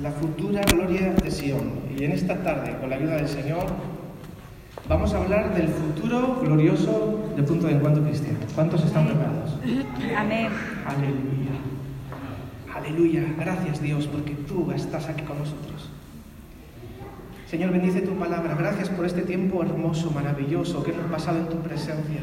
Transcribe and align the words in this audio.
la 0.00 0.12
futura 0.12 0.62
gloria 0.62 1.12
de 1.12 1.30
Sion. 1.30 1.72
Y 1.96 2.04
en 2.04 2.12
esta 2.12 2.36
tarde, 2.42 2.76
con 2.80 2.90
la 2.90 2.96
ayuda 2.96 3.16
del 3.16 3.28
Señor, 3.28 3.66
vamos 4.88 5.12
a 5.12 5.18
hablar 5.18 5.54
del 5.54 5.68
futuro 5.68 6.40
glorioso 6.42 7.32
de 7.36 7.42
Punto 7.42 7.66
de 7.66 7.74
Encuentro 7.74 8.02
Cristiano. 8.04 8.38
¿Cuántos 8.54 8.84
están 8.84 9.06
preparados? 9.06 9.58
Amén. 10.16 10.48
Aleluya. 10.86 11.58
Aleluya. 12.74 13.34
Gracias 13.38 13.82
Dios 13.82 14.06
porque 14.06 14.34
tú 14.46 14.70
estás 14.70 15.08
aquí 15.08 15.22
con 15.22 15.38
nosotros. 15.38 15.90
Señor, 17.50 17.72
bendice 17.72 18.02
tu 18.02 18.12
palabra. 18.12 18.54
Gracias 18.54 18.90
por 18.90 19.06
este 19.06 19.22
tiempo 19.22 19.62
hermoso, 19.62 20.10
maravilloso 20.10 20.84
que 20.84 20.92
hemos 20.92 21.10
pasado 21.10 21.38
en 21.38 21.48
tu 21.48 21.56
presencia. 21.56 22.20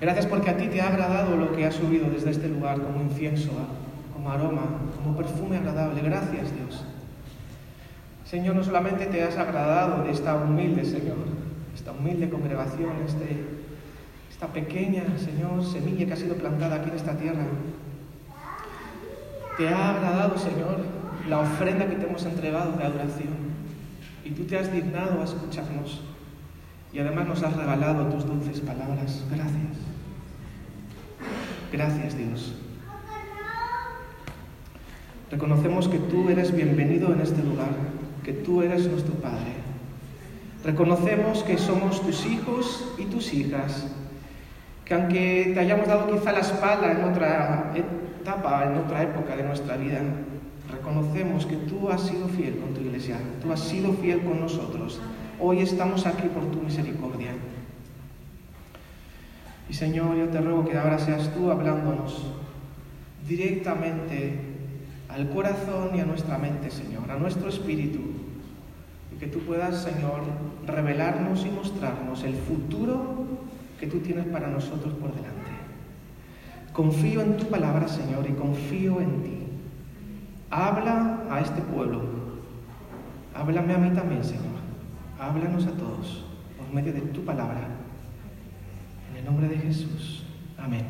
Gracias 0.00 0.26
porque 0.26 0.50
a 0.50 0.56
ti 0.56 0.66
te 0.66 0.82
ha 0.82 0.88
agradado 0.88 1.36
lo 1.36 1.52
que 1.52 1.64
ha 1.64 1.72
subido 1.72 2.10
desde 2.10 2.30
este 2.30 2.48
lugar 2.48 2.80
como 2.82 3.00
incienso, 3.00 3.52
como 4.24 4.34
aroma, 4.34 4.62
como 4.96 5.16
perfume 5.16 5.58
agradable. 5.58 6.00
Gracias 6.00 6.54
Dios. 6.54 6.82
Señor, 8.24 8.56
no 8.56 8.64
solamente 8.64 9.04
te 9.06 9.22
has 9.22 9.36
agradado 9.36 10.02
de 10.02 10.12
esta 10.12 10.34
humilde, 10.36 10.82
Señor, 10.82 11.18
esta 11.74 11.92
humilde 11.92 12.30
congregación, 12.30 12.92
este, 13.06 13.44
esta 14.30 14.46
pequeña, 14.46 15.04
Señor, 15.18 15.62
semilla 15.62 16.06
que 16.06 16.12
ha 16.14 16.16
sido 16.16 16.36
plantada 16.36 16.76
aquí 16.76 16.88
en 16.88 16.96
esta 16.96 17.18
tierra. 17.18 17.44
Te 19.58 19.68
ha 19.68 19.90
agradado, 19.90 20.38
Señor, 20.38 20.78
la 21.28 21.40
ofrenda 21.40 21.86
que 21.86 21.96
te 21.96 22.06
hemos 22.06 22.24
entregado 22.24 22.72
de 22.78 22.84
adoración. 22.84 23.52
Y 24.24 24.30
tú 24.30 24.44
te 24.44 24.58
has 24.58 24.72
dignado 24.72 25.20
a 25.20 25.24
escucharnos. 25.24 26.02
Y 26.94 26.98
además 26.98 27.28
nos 27.28 27.42
has 27.42 27.54
regalado 27.54 28.06
tus 28.06 28.26
dulces 28.26 28.60
palabras. 28.60 29.22
Gracias. 29.30 29.76
Gracias, 31.70 32.16
Dios. 32.16 32.63
Reconocemos 35.34 35.88
que 35.88 35.98
tú 35.98 36.28
eres 36.28 36.54
bienvenido 36.54 37.12
en 37.12 37.20
este 37.20 37.42
lugar, 37.42 37.70
que 38.22 38.32
tú 38.32 38.62
eres 38.62 38.86
nuestro 38.86 39.14
Padre. 39.14 39.50
Reconocemos 40.62 41.42
que 41.42 41.58
somos 41.58 42.00
tus 42.02 42.24
hijos 42.24 42.94
y 42.98 43.06
tus 43.06 43.34
hijas, 43.34 43.84
que 44.84 44.94
aunque 44.94 45.50
te 45.52 45.58
hayamos 45.58 45.88
dado 45.88 46.08
quizá 46.08 46.30
la 46.30 46.38
espalda 46.38 46.92
en 46.92 47.02
otra 47.02 47.74
etapa, 47.74 48.64
en 48.64 48.78
otra 48.78 49.02
época 49.02 49.34
de 49.34 49.42
nuestra 49.42 49.76
vida, 49.76 50.02
reconocemos 50.70 51.46
que 51.46 51.56
tú 51.56 51.90
has 51.90 52.02
sido 52.02 52.28
fiel 52.28 52.56
con 52.58 52.72
tu 52.72 52.82
iglesia, 52.82 53.18
tú 53.42 53.50
has 53.50 53.58
sido 53.58 53.92
fiel 53.94 54.20
con 54.20 54.38
nosotros. 54.38 55.00
Hoy 55.40 55.58
estamos 55.58 56.06
aquí 56.06 56.28
por 56.28 56.44
tu 56.52 56.60
misericordia. 56.60 57.32
Y 59.68 59.74
Señor, 59.74 60.16
yo 60.16 60.28
te 60.28 60.40
ruego 60.40 60.64
que 60.64 60.78
ahora 60.78 61.00
seas 61.00 61.34
tú 61.34 61.50
hablándonos 61.50 62.24
directamente 63.26 64.43
al 65.14 65.28
corazón 65.30 65.90
y 65.94 66.00
a 66.00 66.04
nuestra 66.04 66.38
mente, 66.38 66.70
Señor, 66.70 67.08
a 67.08 67.16
nuestro 67.16 67.48
espíritu. 67.48 68.00
Y 69.14 69.16
que 69.16 69.28
tú 69.28 69.38
puedas, 69.40 69.82
Señor, 69.82 70.22
revelarnos 70.66 71.46
y 71.46 71.50
mostrarnos 71.50 72.24
el 72.24 72.34
futuro 72.34 73.24
que 73.78 73.86
tú 73.86 74.00
tienes 74.00 74.26
para 74.26 74.48
nosotros 74.48 74.92
por 74.94 75.14
delante. 75.14 75.52
Confío 76.72 77.22
en 77.22 77.36
tu 77.36 77.46
palabra, 77.46 77.86
Señor, 77.86 78.26
y 78.28 78.32
confío 78.32 79.00
en 79.00 79.22
ti. 79.22 79.38
Habla 80.50 81.22
a 81.30 81.40
este 81.40 81.62
pueblo. 81.62 82.02
Háblame 83.34 83.74
a 83.74 83.78
mí 83.78 83.90
también, 83.90 84.24
Señor. 84.24 84.42
Háblanos 85.20 85.66
a 85.66 85.72
todos 85.72 86.24
por 86.58 86.74
medio 86.74 86.92
de 86.92 87.00
tu 87.00 87.24
palabra. 87.24 87.68
En 89.12 89.18
el 89.18 89.24
nombre 89.24 89.48
de 89.48 89.58
Jesús. 89.58 90.24
Amén. 90.58 90.84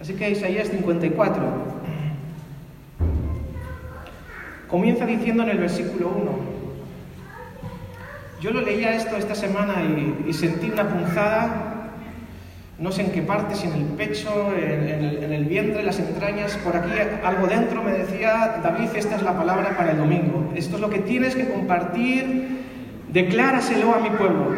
Así 0.00 0.14
que 0.14 0.30
Isaías 0.30 0.68
54 0.68 1.42
comienza 4.68 5.06
diciendo 5.06 5.42
en 5.42 5.50
el 5.50 5.58
versículo 5.58 6.08
1. 6.08 6.56
Yo 8.40 8.50
lo 8.50 8.60
leía 8.60 8.94
esto 8.94 9.16
esta 9.16 9.34
semana 9.34 9.76
y, 10.26 10.32
sentí 10.32 10.70
una 10.70 10.88
punzada 10.88 11.72
no 12.78 12.92
sé 12.92 13.02
en 13.02 13.10
qué 13.10 13.22
parte, 13.22 13.54
si 13.54 13.66
en 13.66 13.72
el 13.72 13.84
pecho, 13.84 14.52
en, 14.54 14.88
en, 14.88 15.04
el, 15.04 15.24
en, 15.24 15.32
el, 15.32 15.46
vientre, 15.46 15.82
las 15.82 15.98
entrañas, 15.98 16.58
por 16.58 16.76
aquí 16.76 16.90
algo 17.24 17.46
dentro 17.46 17.82
me 17.82 17.92
decía, 17.92 18.60
David, 18.62 18.90
esta 18.94 19.16
es 19.16 19.22
la 19.22 19.32
palabra 19.32 19.74
para 19.78 19.92
el 19.92 19.96
domingo, 19.96 20.52
esto 20.54 20.76
es 20.76 20.82
lo 20.82 20.90
que 20.90 20.98
tienes 20.98 21.34
que 21.34 21.48
compartir, 21.48 22.64
decláraselo 23.10 23.94
a 23.94 24.00
mi 24.00 24.10
pueblo. 24.10 24.54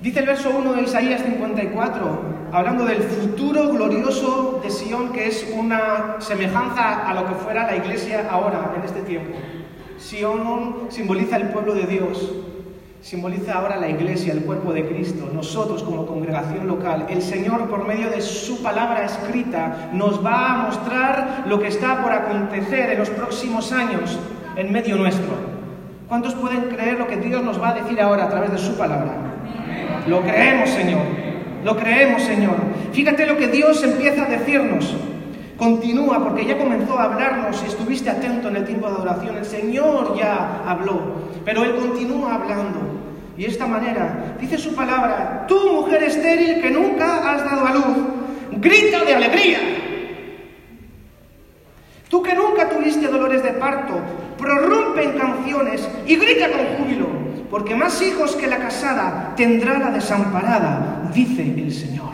Dice 0.00 0.20
el 0.20 0.26
verso 0.26 0.50
1 0.56 0.74
de 0.74 0.82
Isaías 0.82 1.22
54, 1.22 2.31
hablando 2.52 2.84
del 2.84 3.02
futuro 3.02 3.70
glorioso 3.70 4.60
de 4.62 4.70
Sion, 4.70 5.10
que 5.10 5.26
es 5.26 5.50
una 5.56 6.16
semejanza 6.18 7.08
a 7.08 7.14
lo 7.14 7.26
que 7.26 7.34
fuera 7.34 7.66
la 7.66 7.76
iglesia 7.76 8.28
ahora, 8.30 8.74
en 8.76 8.84
este 8.84 9.00
tiempo. 9.00 9.38
Sion 9.98 10.86
simboliza 10.90 11.36
el 11.36 11.48
pueblo 11.48 11.72
de 11.74 11.86
Dios, 11.86 12.30
simboliza 13.00 13.54
ahora 13.54 13.76
la 13.76 13.88
iglesia, 13.88 14.34
el 14.34 14.44
cuerpo 14.44 14.74
de 14.74 14.86
Cristo, 14.86 15.30
nosotros 15.32 15.82
como 15.82 16.04
congregación 16.04 16.66
local. 16.66 17.06
El 17.08 17.22
Señor, 17.22 17.70
por 17.70 17.86
medio 17.86 18.10
de 18.10 18.20
su 18.20 18.62
palabra 18.62 19.06
escrita, 19.06 19.90
nos 19.94 20.24
va 20.24 20.52
a 20.52 20.56
mostrar 20.66 21.44
lo 21.46 21.58
que 21.58 21.68
está 21.68 22.02
por 22.02 22.12
acontecer 22.12 22.90
en 22.90 22.98
los 22.98 23.08
próximos 23.08 23.72
años 23.72 24.18
en 24.56 24.70
medio 24.70 24.96
nuestro. 24.96 25.52
¿Cuántos 26.06 26.34
pueden 26.34 26.64
creer 26.64 26.98
lo 26.98 27.06
que 27.06 27.16
Dios 27.16 27.42
nos 27.42 27.60
va 27.60 27.70
a 27.70 27.74
decir 27.74 27.98
ahora 27.98 28.24
a 28.24 28.28
través 28.28 28.52
de 28.52 28.58
su 28.58 28.76
palabra? 28.76 29.14
Lo 30.06 30.20
creemos, 30.20 30.68
Señor. 30.68 31.31
Lo 31.64 31.76
creemos, 31.76 32.22
Señor. 32.22 32.56
Fíjate 32.92 33.26
lo 33.26 33.36
que 33.36 33.48
Dios 33.48 33.82
empieza 33.82 34.24
a 34.24 34.28
decirnos. 34.28 34.94
Continúa, 35.56 36.22
porque 36.24 36.44
ya 36.44 36.58
comenzó 36.58 36.98
a 36.98 37.04
hablarnos 37.04 37.62
y 37.62 37.68
estuviste 37.68 38.10
atento 38.10 38.48
en 38.48 38.56
el 38.56 38.64
tiempo 38.64 38.88
de 38.88 38.96
adoración. 38.96 39.36
El 39.36 39.44
Señor 39.44 40.16
ya 40.16 40.62
habló, 40.66 41.00
pero 41.44 41.62
Él 41.62 41.74
continúa 41.76 42.34
hablando. 42.34 42.80
Y 43.36 43.42
de 43.42 43.48
esta 43.48 43.66
manera 43.66 44.34
dice 44.40 44.58
su 44.58 44.74
palabra, 44.74 45.44
tú 45.46 45.72
mujer 45.72 46.02
estéril 46.02 46.60
que 46.60 46.70
nunca 46.70 47.30
has 47.30 47.44
dado 47.44 47.66
a 47.66 47.72
luz, 47.72 47.96
grita 48.60 49.04
de 49.04 49.14
alegría. 49.14 49.58
Tú 52.12 52.22
que 52.22 52.34
nunca 52.34 52.68
tuviste 52.68 53.08
dolores 53.08 53.42
de 53.42 53.52
parto, 53.52 53.94
prorrumpe 54.36 55.02
en 55.02 55.18
canciones 55.18 55.88
y 56.06 56.16
grita 56.16 56.50
con 56.50 56.66
júbilo, 56.76 57.06
porque 57.50 57.74
más 57.74 58.02
hijos 58.02 58.36
que 58.36 58.46
la 58.46 58.58
casada 58.58 59.32
tendrá 59.34 59.78
la 59.78 59.90
desamparada, 59.90 61.10
dice 61.14 61.40
el 61.40 61.72
Señor. 61.72 62.12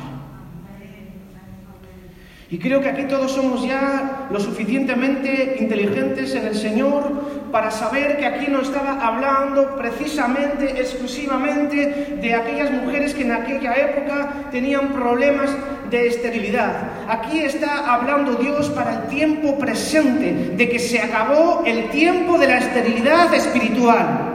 Y 2.48 2.58
creo 2.58 2.80
que 2.80 2.90
aquí 2.90 3.06
todos 3.08 3.32
somos 3.32 3.66
ya 3.66 4.28
lo 4.30 4.38
suficientemente 4.38 5.56
inteligentes 5.58 6.32
en 6.36 6.46
el 6.46 6.54
Señor 6.54 7.37
para 7.50 7.70
saber 7.70 8.18
que 8.18 8.26
aquí 8.26 8.50
no 8.50 8.60
estaba 8.60 9.06
hablando 9.06 9.76
precisamente, 9.76 10.80
exclusivamente 10.80 12.18
de 12.20 12.34
aquellas 12.34 12.70
mujeres 12.70 13.14
que 13.14 13.22
en 13.22 13.32
aquella 13.32 13.74
época 13.74 14.50
tenían 14.50 14.88
problemas 14.92 15.50
de 15.90 16.06
esterilidad. 16.06 16.72
Aquí 17.08 17.40
está 17.40 17.92
hablando 17.92 18.34
Dios 18.34 18.68
para 18.70 18.94
el 18.94 19.02
tiempo 19.08 19.58
presente, 19.58 20.54
de 20.56 20.68
que 20.68 20.78
se 20.78 21.00
acabó 21.00 21.62
el 21.66 21.88
tiempo 21.90 22.38
de 22.38 22.48
la 22.48 22.58
esterilidad 22.58 23.32
espiritual. 23.34 24.34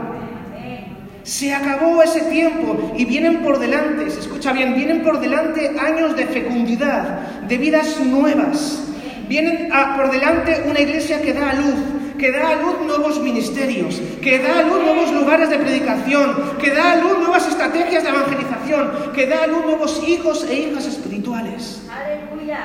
Se 1.22 1.54
acabó 1.54 2.02
ese 2.02 2.20
tiempo 2.22 2.92
y 2.96 3.06
vienen 3.06 3.42
por 3.42 3.58
delante, 3.58 4.10
se 4.10 4.20
escucha 4.20 4.52
bien, 4.52 4.74
vienen 4.74 5.02
por 5.02 5.20
delante 5.20 5.74
años 5.78 6.14
de 6.16 6.26
fecundidad, 6.26 7.20
de 7.48 7.56
vidas 7.56 7.98
nuevas. 8.00 8.80
Vienen 9.26 9.70
por 9.96 10.10
delante 10.10 10.64
una 10.68 10.80
iglesia 10.80 11.22
que 11.22 11.32
da 11.32 11.50
a 11.50 11.54
luz, 11.54 11.74
que 12.18 12.30
da 12.30 12.50
a 12.50 12.56
luz 12.56 12.76
nuevos 12.86 13.20
ministerios, 13.20 14.00
que 14.22 14.38
da 14.38 14.60
a 14.60 14.62
luz 14.62 14.82
nuevos 14.82 15.12
lugares 15.12 15.50
de 15.50 15.58
predicación, 15.58 16.56
que 16.60 16.70
da 16.70 16.92
a 16.92 16.96
luz 16.96 17.18
nuevas 17.18 17.48
estrategias 17.48 18.02
de 18.02 18.10
evangelización, 18.10 19.12
que 19.14 19.26
da 19.26 19.44
a 19.44 19.46
luz 19.46 19.64
nuevos 19.64 20.02
hijos 20.06 20.44
e 20.48 20.54
hijas 20.54 20.86
espirituales. 20.86 21.82
Aleluya. 21.90 22.60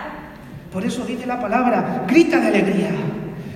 Por 0.72 0.86
eso 0.86 1.04
dice 1.06 1.26
la 1.26 1.40
palabra, 1.40 2.06
grita 2.08 2.40
de 2.40 2.48
alegría. 2.48 2.92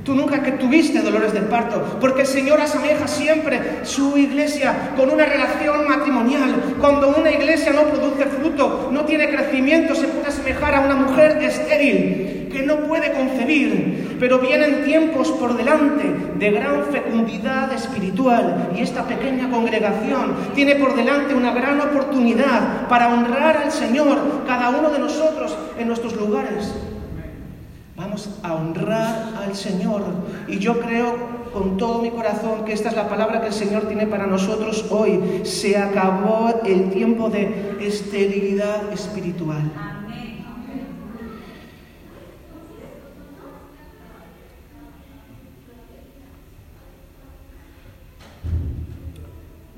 Tú 0.03 0.13
nunca 0.13 0.43
que 0.43 0.51
tuviste 0.53 0.99
dolores 0.99 1.31
de 1.31 1.41
parto, 1.41 1.97
porque 2.01 2.21
el 2.21 2.27
Señor 2.27 2.59
asemeja 2.59 3.07
siempre 3.07 3.79
su 3.83 4.17
iglesia 4.17 4.91
con 4.97 5.09
una 5.09 5.25
relación 5.25 5.87
matrimonial. 5.87 6.75
Cuando 6.81 7.15
una 7.15 7.31
iglesia 7.31 7.71
no 7.71 7.83
produce 7.83 8.25
fruto, 8.25 8.89
no 8.91 9.05
tiene 9.05 9.29
crecimiento, 9.29 9.95
se 9.95 10.07
puede 10.07 10.27
asemejar 10.27 10.75
a 10.75 10.81
una 10.81 10.95
mujer 10.95 11.41
estéril 11.41 12.42
que 12.53 12.63
no 12.63 12.77
puede 12.87 13.11
concebir. 13.11 14.15
Pero 14.19 14.39
vienen 14.39 14.85
tiempos 14.85 15.29
por 15.31 15.57
delante 15.57 16.05
de 16.39 16.51
gran 16.51 16.85
fecundidad 16.85 17.73
espiritual 17.73 18.71
y 18.75 18.81
esta 18.81 19.05
pequeña 19.05 19.49
congregación 19.49 20.35
tiene 20.55 20.75
por 20.75 20.95
delante 20.95 21.33
una 21.33 21.51
gran 21.51 21.81
oportunidad 21.81 22.87
para 22.87 23.09
honrar 23.13 23.57
al 23.57 23.71
Señor, 23.71 24.43
cada 24.47 24.69
uno 24.69 24.89
de 24.91 24.99
nosotros 24.99 25.57
en 25.77 25.87
nuestros 25.87 26.15
lugares. 26.15 26.73
Vamos 27.95 28.29
a 28.43 28.53
honrar 28.53 29.33
al 29.43 29.55
Señor. 29.55 30.03
Y 30.47 30.59
yo 30.59 30.79
creo 30.79 31.43
con 31.53 31.77
todo 31.77 32.01
mi 32.01 32.09
corazón 32.09 32.65
que 32.65 32.73
esta 32.73 32.89
es 32.89 32.95
la 32.95 33.07
palabra 33.07 33.41
que 33.41 33.47
el 33.47 33.53
Señor 33.53 33.87
tiene 33.87 34.07
para 34.07 34.25
nosotros 34.25 34.85
hoy. 34.89 35.41
Se 35.43 35.77
acabó 35.77 36.61
el 36.65 36.89
tiempo 36.89 37.29
de 37.29 37.77
esterilidad 37.79 38.91
espiritual. 38.91 39.92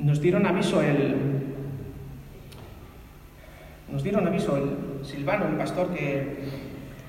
Nos 0.06 0.22
dieron 0.22 0.46
aviso 0.46 0.84
el, 0.84 1.16
nos 3.92 4.04
dieron 4.04 4.28
aviso 4.28 4.56
el 4.56 5.04
Silvano, 5.04 5.48
el 5.48 5.56
pastor 5.56 5.92
que, 5.96 6.44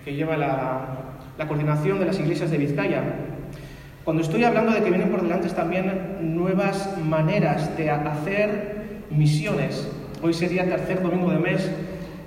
que 0.02 0.14
lleva 0.14 0.38
la, 0.38 0.87
la 1.37 1.46
coordinación 1.46 1.98
de 1.98 2.06
las 2.06 2.19
iglesias 2.19 2.50
de 2.50 2.56
Vizcaya. 2.56 3.02
Cuando 4.02 4.22
estoy 4.22 4.44
hablando 4.44 4.72
de 4.72 4.82
que 4.82 4.88
vienen 4.88 5.10
por 5.10 5.20
delante 5.20 5.50
también 5.50 6.37
nuevas 6.37 6.96
maneras 6.96 7.76
de 7.76 7.90
hacer 7.90 9.02
misiones, 9.10 9.92
hoy 10.22 10.32
sería 10.32 10.64
tercer 10.64 11.02
domingo 11.02 11.31
de 11.31 11.38
mes, 11.38 11.70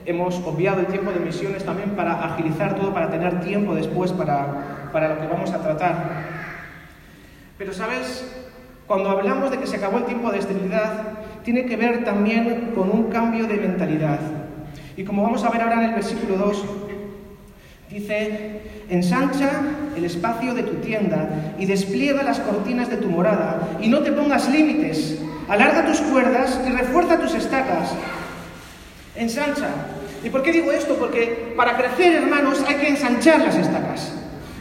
hemos 0.06 0.36
obviado 0.46 0.82
el 0.82 0.86
tiempo 0.86 1.10
de 1.10 1.20
misiones 1.20 1.66
también 1.66 1.92
para 1.92 2.24
agilizar 2.24 2.76
todo, 2.76 2.94
para 2.94 3.10
tener 3.10 3.42
tiempo 3.42 3.74
después 3.74 4.12
para, 4.12 4.92
para 4.94 5.16
lo 5.16 5.20
que 5.20 5.26
vamos 5.26 5.52
a 5.52 5.64
tratar. 5.64 6.26
Pero 7.58 7.74
sabes, 7.74 8.49
cuando 8.90 9.12
hablamos 9.12 9.52
de 9.52 9.60
que 9.60 9.68
se 9.68 9.76
acabó 9.76 10.00
el 10.00 10.06
tiempo 10.06 10.32
de 10.32 10.40
esterilidad, 10.40 11.20
tiene 11.44 11.68
que 11.68 11.78
ver 11.78 12.04
también 12.04 12.72
con 12.74 12.90
un 12.90 13.12
cambio 13.12 13.46
de 13.46 13.58
mentalidad. 13.58 14.20
Y 14.98 15.04
como 15.04 15.22
vamos 15.22 15.44
a 15.44 15.52
ver 15.52 15.62
ahora 15.62 15.76
en 15.76 15.90
el 15.90 15.94
versículo 15.94 16.38
2, 16.38 16.66
dice, 17.92 18.62
ensancha 18.90 19.62
el 19.96 20.06
espacio 20.06 20.56
de 20.56 20.64
tu 20.64 20.78
tienda 20.78 21.54
y 21.60 21.68
despliega 21.68 22.24
las 22.24 22.40
cortinas 22.40 22.90
de 22.90 22.98
tu 22.98 23.12
morada 23.12 23.78
y 23.80 23.90
no 23.90 24.00
te 24.00 24.12
pongas 24.12 24.50
límites, 24.50 25.20
alarga 25.48 25.86
tus 25.86 26.00
cuerdas 26.02 26.60
y 26.68 26.72
refuerza 26.72 27.20
tus 27.20 27.36
estacas. 27.36 27.94
Ensancha. 29.16 29.70
¿Y 30.24 30.32
por 30.32 30.42
qué 30.42 30.52
digo 30.52 30.72
esto? 30.72 30.96
Porque 30.96 31.54
para 31.56 31.78
crecer, 31.78 32.16
hermanos, 32.16 32.66
hay 32.68 32.78
que 32.78 32.88
ensanchar 32.88 33.42
las 33.42 33.56
estacas. 33.56 34.19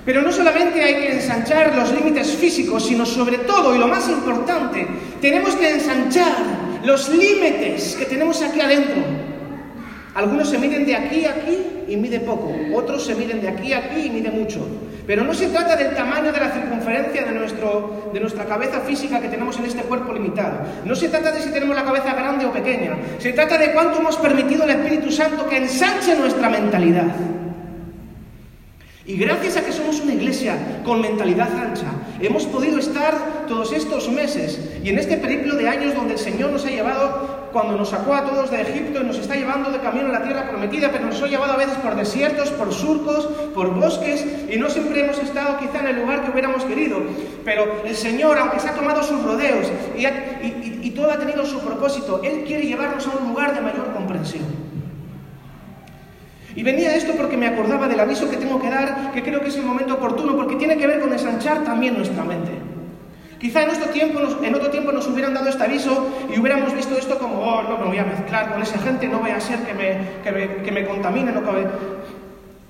Pero 0.08 0.22
no 0.22 0.32
solamente 0.32 0.82
hay 0.82 0.94
que 0.94 1.12
ensanchar 1.12 1.76
los 1.76 1.92
límites 1.92 2.34
físicos, 2.34 2.86
sino 2.86 3.04
sobre 3.04 3.36
todo, 3.40 3.76
y 3.76 3.78
lo 3.78 3.86
más 3.86 4.08
importante, 4.08 4.86
tenemos 5.20 5.54
que 5.54 5.68
ensanchar 5.68 6.32
los 6.82 7.10
límites 7.10 7.94
que 7.94 8.06
tenemos 8.06 8.40
aquí 8.40 8.58
adentro. 8.58 9.02
Algunos 10.14 10.48
se 10.48 10.56
miden 10.56 10.86
de 10.86 10.96
aquí 10.96 11.26
a 11.26 11.32
aquí 11.32 11.58
y 11.88 11.96
mide 11.98 12.20
poco, 12.20 12.50
otros 12.74 13.04
se 13.04 13.16
miden 13.16 13.42
de 13.42 13.48
aquí 13.48 13.74
a 13.74 13.80
aquí 13.80 14.06
y 14.06 14.08
mide 14.08 14.30
mucho. 14.30 14.66
Pero 15.06 15.24
no 15.24 15.34
se 15.34 15.48
trata 15.48 15.76
del 15.76 15.94
tamaño 15.94 16.32
de 16.32 16.40
la 16.40 16.52
circunferencia 16.52 17.26
de, 17.26 17.32
nuestro, 17.32 18.10
de 18.10 18.20
nuestra 18.20 18.46
cabeza 18.46 18.80
física 18.80 19.20
que 19.20 19.28
tenemos 19.28 19.58
en 19.58 19.66
este 19.66 19.82
cuerpo 19.82 20.14
limitado. 20.14 20.60
No 20.86 20.96
se 20.96 21.10
trata 21.10 21.32
de 21.32 21.42
si 21.42 21.50
tenemos 21.50 21.76
la 21.76 21.84
cabeza 21.84 22.14
grande 22.14 22.46
o 22.46 22.50
pequeña. 22.50 22.96
Se 23.18 23.34
trata 23.34 23.58
de 23.58 23.72
cuánto 23.72 23.98
hemos 23.98 24.16
permitido 24.16 24.62
al 24.62 24.70
Espíritu 24.70 25.10
Santo 25.10 25.46
que 25.46 25.58
ensanche 25.58 26.16
nuestra 26.16 26.48
mentalidad. 26.48 27.14
Y 29.08 29.16
gracias 29.16 29.56
a 29.56 29.64
que 29.64 29.72
somos 29.72 30.02
una 30.02 30.12
iglesia 30.12 30.82
con 30.84 31.00
mentalidad 31.00 31.48
ancha, 31.56 31.86
hemos 32.20 32.44
podido 32.44 32.78
estar 32.78 33.46
todos 33.48 33.72
estos 33.72 34.10
meses 34.10 34.60
y 34.84 34.90
en 34.90 34.98
este 34.98 35.16
periplo 35.16 35.56
de 35.56 35.66
años 35.66 35.94
donde 35.94 36.12
el 36.12 36.18
Señor 36.18 36.50
nos 36.50 36.66
ha 36.66 36.68
llevado, 36.68 37.48
cuando 37.50 37.74
nos 37.74 37.88
sacó 37.88 38.12
a 38.12 38.26
todos 38.26 38.50
de 38.50 38.60
Egipto 38.60 39.00
y 39.00 39.06
nos 39.06 39.16
está 39.16 39.34
llevando 39.34 39.70
de 39.70 39.78
camino 39.78 40.08
a 40.08 40.18
la 40.18 40.22
tierra 40.24 40.50
prometida, 40.50 40.90
pero 40.92 41.06
nos 41.06 41.22
ha 41.22 41.26
llevado 41.26 41.54
a 41.54 41.56
veces 41.56 41.78
por 41.78 41.96
desiertos, 41.96 42.50
por 42.50 42.70
surcos, 42.70 43.24
por 43.54 43.74
bosques 43.74 44.26
y 44.52 44.58
no 44.58 44.68
siempre 44.68 45.02
hemos 45.02 45.18
estado 45.18 45.56
quizá 45.58 45.80
en 45.80 45.86
el 45.86 46.02
lugar 46.02 46.26
que 46.26 46.30
hubiéramos 46.30 46.64
querido. 46.66 46.98
Pero 47.46 47.80
el 47.86 47.96
Señor, 47.96 48.36
aunque 48.36 48.60
se 48.60 48.68
ha 48.68 48.74
tomado 48.74 49.02
sus 49.02 49.22
rodeos 49.22 49.72
y, 49.96 50.86
y, 50.86 50.90
todo 50.90 51.10
ha 51.10 51.18
tenido 51.18 51.46
su 51.46 51.60
propósito, 51.60 52.20
Él 52.22 52.44
quiere 52.46 52.66
llevarnos 52.66 53.06
a 53.06 53.16
un 53.16 53.28
lugar 53.28 53.54
de 53.54 53.62
mayor 53.62 53.90
comprensión. 53.94 54.57
Y 56.58 56.64
venía 56.64 56.96
esto 56.96 57.12
porque 57.16 57.36
me 57.36 57.46
acordaba 57.46 57.86
del 57.86 58.00
aviso 58.00 58.28
que 58.28 58.36
tengo 58.36 58.60
que 58.60 58.68
dar, 58.68 59.12
que 59.12 59.22
creo 59.22 59.40
que 59.40 59.46
es 59.46 59.56
el 59.56 59.64
momento 59.64 59.94
oportuno, 59.94 60.34
porque 60.34 60.56
tiene 60.56 60.76
que 60.76 60.88
ver 60.88 60.98
con 60.98 61.12
ensanchar 61.12 61.62
también 61.62 61.96
nuestra 61.96 62.24
mente. 62.24 62.50
Quizá 63.38 63.62
en, 63.62 63.70
otro 63.70 63.90
tiempo 63.90 64.18
nos, 64.18 64.42
en 64.42 64.56
otro 64.56 64.68
tiempo 64.68 64.90
nos 64.90 65.06
hubieran 65.06 65.34
dado 65.34 65.48
este 65.48 65.62
aviso 65.62 66.08
y 66.34 66.36
hubiéramos 66.36 66.74
visto 66.74 66.98
esto 66.98 67.16
como, 67.16 67.38
oh, 67.38 67.62
no 67.62 67.78
me 67.78 67.84
voy 67.84 67.98
a 67.98 68.04
mezclar 68.04 68.50
con 68.50 68.60
esa 68.60 68.76
gente, 68.80 69.06
no 69.06 69.20
voy 69.20 69.30
a 69.30 69.40
ser 69.40 69.60
que 69.60 69.72
me, 69.72 69.98
que 70.24 70.32
me, 70.32 70.62
que 70.64 70.72
me 70.72 70.84
contaminen 70.84 71.36
o 71.36 71.44
que 71.44 71.52
me, 71.52 71.66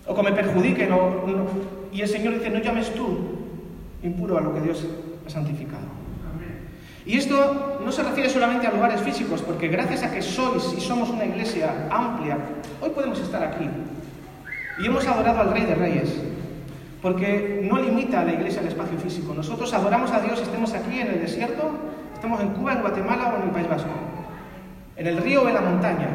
o 0.06 0.14
que 0.14 0.22
me 0.22 0.32
perjudiquen. 0.32 0.90
Y 1.90 2.02
el 2.02 2.08
Señor 2.08 2.34
dice, 2.34 2.50
no 2.50 2.58
llames 2.58 2.92
tú 2.92 3.16
impuro 4.02 4.36
a 4.36 4.42
lo 4.42 4.52
que 4.52 4.60
Dios 4.60 4.84
ha 5.26 5.30
santificado. 5.30 5.97
Y 7.08 7.16
esto 7.16 7.80
no 7.82 7.90
se 7.90 8.02
refiere 8.02 8.28
solamente 8.28 8.66
a 8.66 8.70
lugares 8.70 9.00
físicos, 9.00 9.40
porque 9.40 9.68
gracias 9.68 10.02
a 10.02 10.12
que 10.12 10.20
sois 10.20 10.74
y 10.76 10.80
somos 10.82 11.08
una 11.08 11.24
iglesia 11.24 11.88
amplia, 11.90 12.36
hoy 12.82 12.90
podemos 12.90 13.18
estar 13.18 13.42
aquí. 13.42 13.66
Y 14.78 14.86
hemos 14.86 15.06
adorado 15.06 15.40
al 15.40 15.50
Rey 15.50 15.64
de 15.64 15.74
Reyes, 15.74 16.14
porque 17.00 17.66
no 17.66 17.80
limita 17.80 18.20
a 18.20 18.24
la 18.24 18.34
iglesia 18.34 18.60
el 18.60 18.68
espacio 18.68 18.98
físico. 18.98 19.32
Nosotros 19.32 19.72
adoramos 19.72 20.12
a 20.12 20.20
Dios, 20.20 20.38
estemos 20.42 20.74
aquí 20.74 21.00
en 21.00 21.06
el 21.06 21.20
desierto, 21.22 21.70
estemos 22.12 22.42
en 22.42 22.50
Cuba, 22.50 22.74
en 22.74 22.82
Guatemala 22.82 23.32
o 23.32 23.36
en 23.38 23.42
el 23.44 23.50
País 23.52 23.70
Vasco, 23.70 23.88
en 24.94 25.06
el 25.06 25.16
río 25.16 25.44
o 25.44 25.48
en 25.48 25.54
la 25.54 25.62
montaña, 25.62 26.08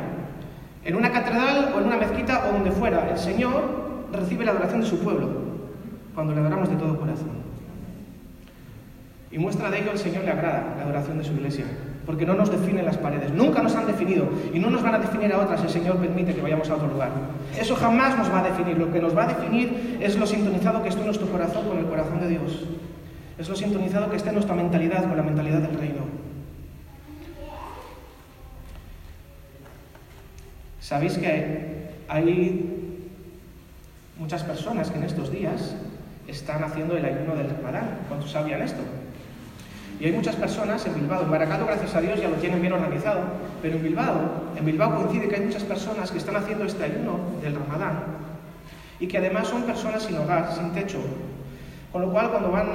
en 0.85 0.95
una 0.95 1.11
catedral 1.11 1.73
o 1.75 1.79
en 1.79 1.87
una 1.87 1.97
mezquita 1.97 2.45
o 2.47 2.53
donde 2.53 2.69
fuera. 2.69 3.09
El 3.09 3.17
Señor 3.17 3.63
recibe 4.11 4.45
la 4.45 4.51
adoración 4.51 4.81
de 4.81 4.87
su 4.87 4.99
pueblo 4.99 5.27
cuando 6.13 6.35
le 6.35 6.41
adoramos 6.41 6.69
de 6.69 6.75
todo 6.75 6.99
corazón. 6.99 7.42
Y 9.33 9.39
muestra 9.39 9.71
de 9.71 9.79
ello 9.79 9.91
el 9.91 9.97
Señor 9.97 10.25
le 10.25 10.31
agrada 10.31 10.75
la 10.77 10.83
adoración 10.83 11.17
de 11.17 11.23
su 11.23 11.33
iglesia, 11.33 11.65
porque 12.05 12.23
no 12.23 12.35
nos 12.35 12.51
definen 12.51 12.85
las 12.85 12.97
paredes, 12.97 13.33
nunca 13.33 13.63
nos 13.63 13.75
han 13.75 13.87
definido 13.87 14.29
y 14.53 14.59
no 14.59 14.69
nos 14.69 14.83
van 14.83 14.93
a 14.93 14.99
definir 14.99 15.33
a 15.33 15.39
otras 15.39 15.59
si 15.59 15.65
el 15.65 15.71
Señor 15.71 15.97
permite 15.97 16.35
que 16.35 16.41
vayamos 16.41 16.69
a 16.69 16.75
otro 16.75 16.87
lugar. 16.87 17.09
Eso 17.59 17.75
jamás 17.75 18.15
nos 18.15 18.31
va 18.31 18.41
a 18.41 18.43
definir, 18.43 18.77
lo 18.77 18.93
que 18.93 19.01
nos 19.01 19.17
va 19.17 19.23
a 19.23 19.33
definir 19.33 19.97
es 19.99 20.19
lo 20.19 20.27
sintonizado 20.27 20.83
que 20.83 20.89
esté 20.89 21.03
nuestro 21.03 21.25
corazón 21.25 21.67
con 21.67 21.79
el 21.79 21.85
corazón 21.85 22.21
de 22.21 22.27
Dios, 22.27 22.63
es 23.39 23.49
lo 23.49 23.55
sintonizado 23.55 24.07
que 24.11 24.17
esté 24.17 24.31
nuestra 24.31 24.53
mentalidad 24.53 25.07
con 25.07 25.17
la 25.17 25.23
mentalidad 25.23 25.61
del 25.61 25.79
reino. 25.79 26.03
Sabéis 30.79 31.17
que 31.17 31.89
hay 32.07 32.99
muchas 34.19 34.43
personas 34.43 34.91
que 34.91 34.99
en 34.99 35.05
estos 35.05 35.31
días 35.31 35.75
están 36.27 36.63
haciendo 36.63 36.95
el 36.95 37.03
ayuno 37.03 37.35
del 37.35 37.49
Ramadán. 37.49 38.01
¿Cuántos 38.07 38.29
sabían 38.29 38.61
esto? 38.61 38.83
Y 39.99 40.05
hay 40.05 40.11
muchas 40.11 40.35
personas 40.35 40.85
en 40.85 40.95
Bilbao, 40.95 41.23
en 41.23 41.31
Baracaldo 41.31 41.65
gracias 41.65 41.95
a 41.95 42.01
Dios 42.01 42.19
ya 42.19 42.27
lo 42.27 42.35
tienen 42.35 42.61
bien 42.61 42.73
organizado, 42.73 43.21
pero 43.61 43.77
en 43.77 43.83
Bilbao, 43.83 44.15
en 44.57 44.65
Bilbao 44.65 44.95
coincide 44.95 45.27
que 45.27 45.35
hay 45.35 45.45
muchas 45.45 45.63
personas 45.63 46.11
que 46.11 46.17
están 46.17 46.35
haciendo 46.35 46.65
este 46.65 46.83
ayuno 46.83 47.19
del 47.41 47.55
Ramadán 47.55 48.03
y 48.99 49.07
que 49.07 49.17
además 49.17 49.47
son 49.47 49.63
personas 49.63 50.03
sin 50.03 50.17
hogar, 50.17 50.53
sin 50.53 50.71
techo. 50.71 50.99
Con 51.91 52.01
lo 52.01 52.11
cual 52.11 52.31
cuando 52.31 52.51
van 52.51 52.67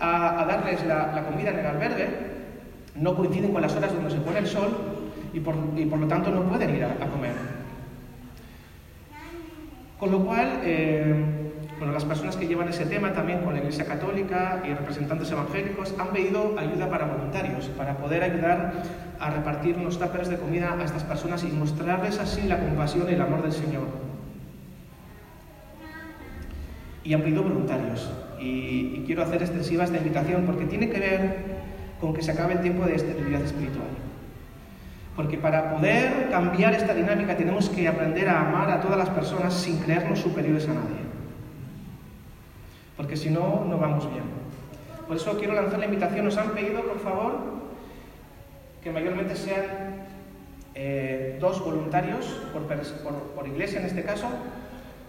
a, 0.00 0.44
darles 0.46 0.84
la, 0.86 1.24
comida 1.24 1.50
en 1.50 1.58
el 1.60 1.66
albergue, 1.66 2.08
no 2.96 3.14
coinciden 3.14 3.52
con 3.52 3.62
las 3.62 3.74
horas 3.76 3.92
donde 3.92 4.10
se 4.10 4.18
pone 4.18 4.38
el 4.38 4.46
sol 4.46 4.68
y 5.32 5.40
por, 5.40 5.54
lo 5.54 6.06
tanto 6.08 6.30
no 6.30 6.42
pueden 6.42 6.74
ir 6.74 6.84
a, 6.84 6.94
comer. 7.06 7.34
Con 10.00 10.10
lo 10.10 10.24
cual, 10.24 10.60
eh, 10.64 11.52
bueno, 11.78 11.92
las 11.92 12.06
personas 12.06 12.36
que 12.36 12.46
llevan 12.46 12.68
ese 12.68 12.86
tema 12.86 13.12
también 13.12 13.40
con 13.40 13.52
la 13.52 13.58
Iglesia 13.58 13.84
Católica 13.84 14.62
y 14.64 14.72
representantes 14.72 15.30
evangélicos 15.30 15.94
han 15.98 16.08
pedido 16.08 16.56
ayuda 16.58 16.88
para 16.88 17.04
voluntarios, 17.04 17.66
para 17.76 17.98
poder 17.98 18.22
ayudar 18.22 18.72
a 19.20 19.30
repartir 19.30 19.76
unos 19.76 19.98
tuppers 19.98 20.28
de 20.28 20.38
comida 20.38 20.74
a 20.78 20.82
estas 20.82 21.04
personas 21.04 21.44
y 21.44 21.48
mostrarles 21.48 22.18
así 22.18 22.42
la 22.48 22.58
compasión 22.58 23.06
y 23.10 23.14
el 23.14 23.20
amor 23.20 23.42
del 23.42 23.52
Señor. 23.52 23.84
Y 27.04 27.12
han 27.12 27.20
pedido 27.20 27.42
voluntarios. 27.42 28.10
Y, 28.40 28.94
y 28.96 29.04
quiero 29.06 29.22
hacer 29.22 29.42
extensiva 29.42 29.84
esta 29.84 29.98
invitación 29.98 30.44
porque 30.46 30.64
tiene 30.64 30.88
que 30.88 30.98
ver 30.98 31.36
con 32.00 32.14
que 32.14 32.22
se 32.22 32.30
acabe 32.30 32.54
el 32.54 32.60
tiempo 32.60 32.86
de 32.86 32.94
esterilidad 32.94 33.42
espiritual. 33.42 33.86
Porque 35.14 35.36
para 35.36 35.74
poder 35.74 36.30
cambiar 36.30 36.72
esta 36.72 36.94
dinámica 36.94 37.36
tenemos 37.36 37.68
que 37.68 37.86
aprender 37.86 38.28
a 38.30 38.48
amar 38.48 38.70
a 38.70 38.80
todas 38.80 38.98
las 38.98 39.10
personas 39.10 39.52
sin 39.52 39.78
creernos 39.78 40.20
superiores 40.20 40.66
a 40.68 40.74
nadie 40.74 41.05
porque 42.96 43.16
si 43.16 43.30
no, 43.30 43.64
no 43.68 43.78
vamos 43.78 44.10
bien. 44.10 44.24
Por 45.06 45.16
eso 45.16 45.36
quiero 45.38 45.54
lanzar 45.54 45.78
la 45.78 45.84
invitación. 45.84 46.24
Nos 46.24 46.36
han 46.36 46.50
pedido, 46.50 46.82
por 46.82 46.98
favor, 47.00 47.38
que 48.82 48.90
mayormente 48.90 49.36
sean 49.36 50.06
eh, 50.74 51.36
dos 51.40 51.64
voluntarios 51.64 52.26
por, 53.34 53.46
iglesia 53.46 53.80
en 53.80 53.86
este 53.86 54.02
caso. 54.02 54.28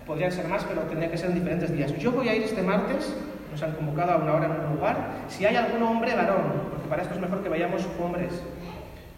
Podrían 0.06 0.32
ser 0.32 0.48
más, 0.48 0.64
pero 0.64 0.82
tendría 0.82 1.10
que 1.10 1.18
ser 1.18 1.30
en 1.32 1.36
diferentes 1.36 1.72
días. 1.74 1.98
Yo 1.98 2.12
voy 2.12 2.30
a 2.30 2.36
ir 2.36 2.44
este 2.44 2.62
martes, 2.62 3.16
nos 3.52 3.62
han 3.64 3.74
convocado 3.74 4.14
a 4.14 4.18
una 4.18 4.34
hora 4.34 4.46
en 4.46 4.52
un 4.52 4.76
lugar. 4.76 4.98
Si 5.30 5.46
hay 5.46 5.56
algún 5.56 5.82
hombre 5.84 6.16
varón, 6.16 6.70
porque 6.70 6.88
para 6.88 7.02
esto 7.02 7.16
es 7.16 7.22
mejor 7.22 7.42
que 7.42 7.50
vayamos 7.50 7.86
hombres, 8.02 8.42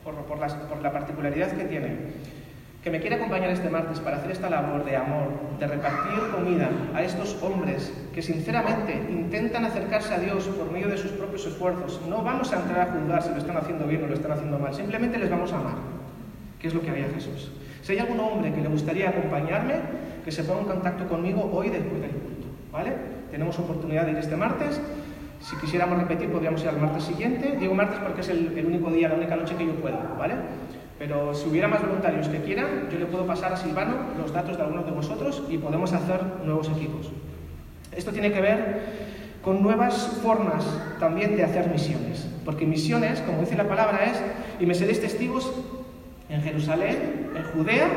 por, 0.04 0.16
por 0.16 0.82
la 0.82 0.92
particularidad 0.92 1.52
que 1.52 1.66
tiene 1.66 1.98
que 2.84 2.90
me 2.90 3.02
quiere 3.02 3.18
acompañar 3.18 3.50
este 3.50 3.70
martes 3.70 4.00
para 4.00 4.18
hacer 4.18 4.32
esta 4.32 4.50
labor 4.50 4.86
de 4.86 4.96
amor, 4.96 5.28
de 5.60 5.68
repartir 5.68 6.20
comida 6.34 6.70
a 6.96 7.04
estos 7.04 7.38
hombres 7.44 7.92
que 8.14 8.22
sinceramente 8.22 8.94
intentan 9.10 9.66
acercarse 9.66 10.14
a 10.14 10.20
Dios 10.20 10.46
por 10.48 10.72
medio 10.72 10.88
de 10.88 10.98
sus 10.98 11.12
propios 11.12 11.46
esfuerzos, 11.46 12.00
no 12.08 12.24
vamos 12.24 12.54
a 12.54 12.60
entrar 12.62 12.88
a 12.88 12.92
juzgar 12.94 13.22
si 13.22 13.30
lo 13.32 13.38
están 13.38 13.58
haciendo 13.58 13.86
bien 13.86 14.04
o 14.04 14.08
lo 14.08 14.14
están 14.14 14.32
haciendo 14.32 14.58
mal, 14.58 14.74
simplemente 14.74 15.18
les 15.18 15.30
vamos 15.30 15.52
a 15.52 15.58
amar, 15.58 15.76
que 16.60 16.70
es 16.70 16.74
lo 16.74 16.82
que 16.82 16.90
haría 16.90 17.08
Jesús. 17.14 17.52
Si 17.82 17.94
hay 17.94 18.00
algún 18.00 18.20
hombre 18.20 18.54
que 18.54 18.62
le 18.62 18.70
gustaría 18.70 19.10
acompañarme, 19.10 19.76
que 20.24 20.32
se 20.32 20.44
ponga 20.44 20.62
en 20.62 20.68
contacto 20.68 21.08
conmigo 21.08 21.50
hoy 21.54 21.70
después 21.70 22.02
del 22.02 22.12
culto, 22.12 22.48
¿vale? 22.72 22.94
Tenemos 23.32 23.60
oportunidad 23.60 24.06
de 24.06 24.12
ir 24.12 24.18
este 24.18 24.36
martes 24.36 24.80
Si 25.42 25.56
quisiéramos 25.56 25.98
repetir, 25.98 26.30
podríamos 26.30 26.62
ir 26.64 26.70
al 26.70 26.80
martes 26.80 27.04
siguiente. 27.04 27.56
Digo 27.58 27.74
martes 27.74 28.00
porque 28.00 28.22
es 28.22 28.30
el, 28.30 28.58
el 28.58 28.66
único 28.66 28.92
día, 28.92 29.08
la 29.08 29.16
única 29.16 29.38
noche 29.38 29.56
que 29.56 29.66
yo 29.66 29.74
puedo, 29.76 29.98
¿vale? 30.18 30.34
Pero 31.00 31.34
si 31.34 31.48
hubiera 31.48 31.70
más 31.70 31.82
voluntarios 31.82 32.28
que 32.28 32.42
quieran, 32.42 32.90
yo 32.92 33.00
le 33.00 33.06
puedo 33.06 33.26
pasar 33.26 33.54
a 33.54 33.58
Silvano 33.58 33.96
los 34.20 34.34
datos 34.34 34.58
de 34.58 34.64
algunos 34.64 34.86
de 34.86 34.92
vosotros 34.92 35.42
y 35.50 35.58
podemos 35.58 35.94
hacer 35.94 36.22
nuevos 36.44 36.68
equipos. 36.70 37.10
Esto 37.96 38.12
tiene 38.12 38.34
que 38.34 38.42
ver 38.42 38.82
con 39.42 39.64
nuevas 39.64 40.20
formas 40.22 40.66
también 41.00 41.38
de 41.38 41.44
hacer 41.46 41.70
misiones. 41.70 42.28
Porque 42.44 42.66
misiones, 42.66 43.22
como 43.22 43.40
dice 43.40 43.56
la 43.56 43.68
palabra, 43.68 44.04
es, 44.12 44.22
y 44.60 44.66
me 44.66 44.76
seréis 44.76 45.00
testigos 45.00 45.50
en 46.28 46.42
Jerusalén, 46.42 47.32
en 47.34 47.44
Judea, 47.54 47.88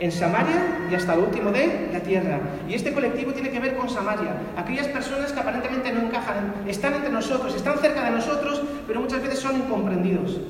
en 0.00 0.10
Samaria 0.10 0.88
y 0.90 0.94
hasta 0.94 1.14
lo 1.14 1.24
último 1.24 1.52
de 1.52 1.88
la 1.92 2.00
tierra. 2.00 2.40
Y 2.68 2.74
este 2.74 2.92
colectivo 2.92 3.32
tiene 3.32 3.50
que 3.50 3.60
ver 3.60 3.76
con 3.76 3.88
Samaria. 3.88 4.34
Aquellas 4.56 4.88
personas 4.88 5.32
que 5.32 5.38
aparentemente 5.38 5.92
no 5.92 6.00
encajan, 6.00 6.54
están 6.66 6.94
entre 6.94 7.12
nosotros, 7.12 7.54
están 7.54 7.78
cerca 7.78 8.04
de 8.04 8.10
nosotros, 8.10 8.60
pero 8.88 9.00
muchas 9.00 9.22
veces 9.22 9.38
son 9.38 9.56
incomprendidos. 9.56 10.40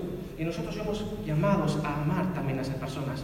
Y 0.40 0.44
nosotros 0.44 0.75
somos 0.75 1.04
llamados 1.26 1.78
a 1.85 2.00
amar 2.00 2.32
también 2.32 2.59
a 2.59 2.62
esas 2.62 2.76
personas. 2.76 3.23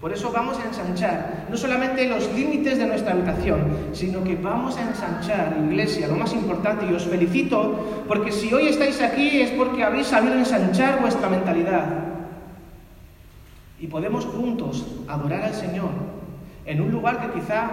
Por 0.00 0.12
eso 0.12 0.32
vamos 0.32 0.58
a 0.58 0.66
ensanchar 0.66 1.46
no 1.48 1.56
solamente 1.56 2.08
los 2.08 2.34
límites 2.34 2.78
de 2.78 2.86
nuestra 2.86 3.12
habitación, 3.12 3.60
sino 3.92 4.24
que 4.24 4.34
vamos 4.34 4.76
a 4.76 4.82
ensanchar, 4.82 5.56
iglesia, 5.64 6.08
lo 6.08 6.16
más 6.16 6.32
importante, 6.32 6.84
y 6.84 6.92
os 6.92 7.04
felicito, 7.04 8.04
porque 8.08 8.32
si 8.32 8.52
hoy 8.52 8.66
estáis 8.66 9.00
aquí 9.00 9.40
es 9.40 9.52
porque 9.52 9.84
habéis 9.84 10.08
sabido 10.08 10.34
ensanchar 10.34 11.00
vuestra 11.00 11.28
mentalidad. 11.28 11.84
Y 13.78 13.86
podemos 13.86 14.26
juntos 14.26 14.84
adorar 15.06 15.42
al 15.42 15.54
Señor 15.54 15.90
en 16.66 16.80
un 16.80 16.90
lugar 16.90 17.20
que 17.20 17.38
quizá 17.38 17.70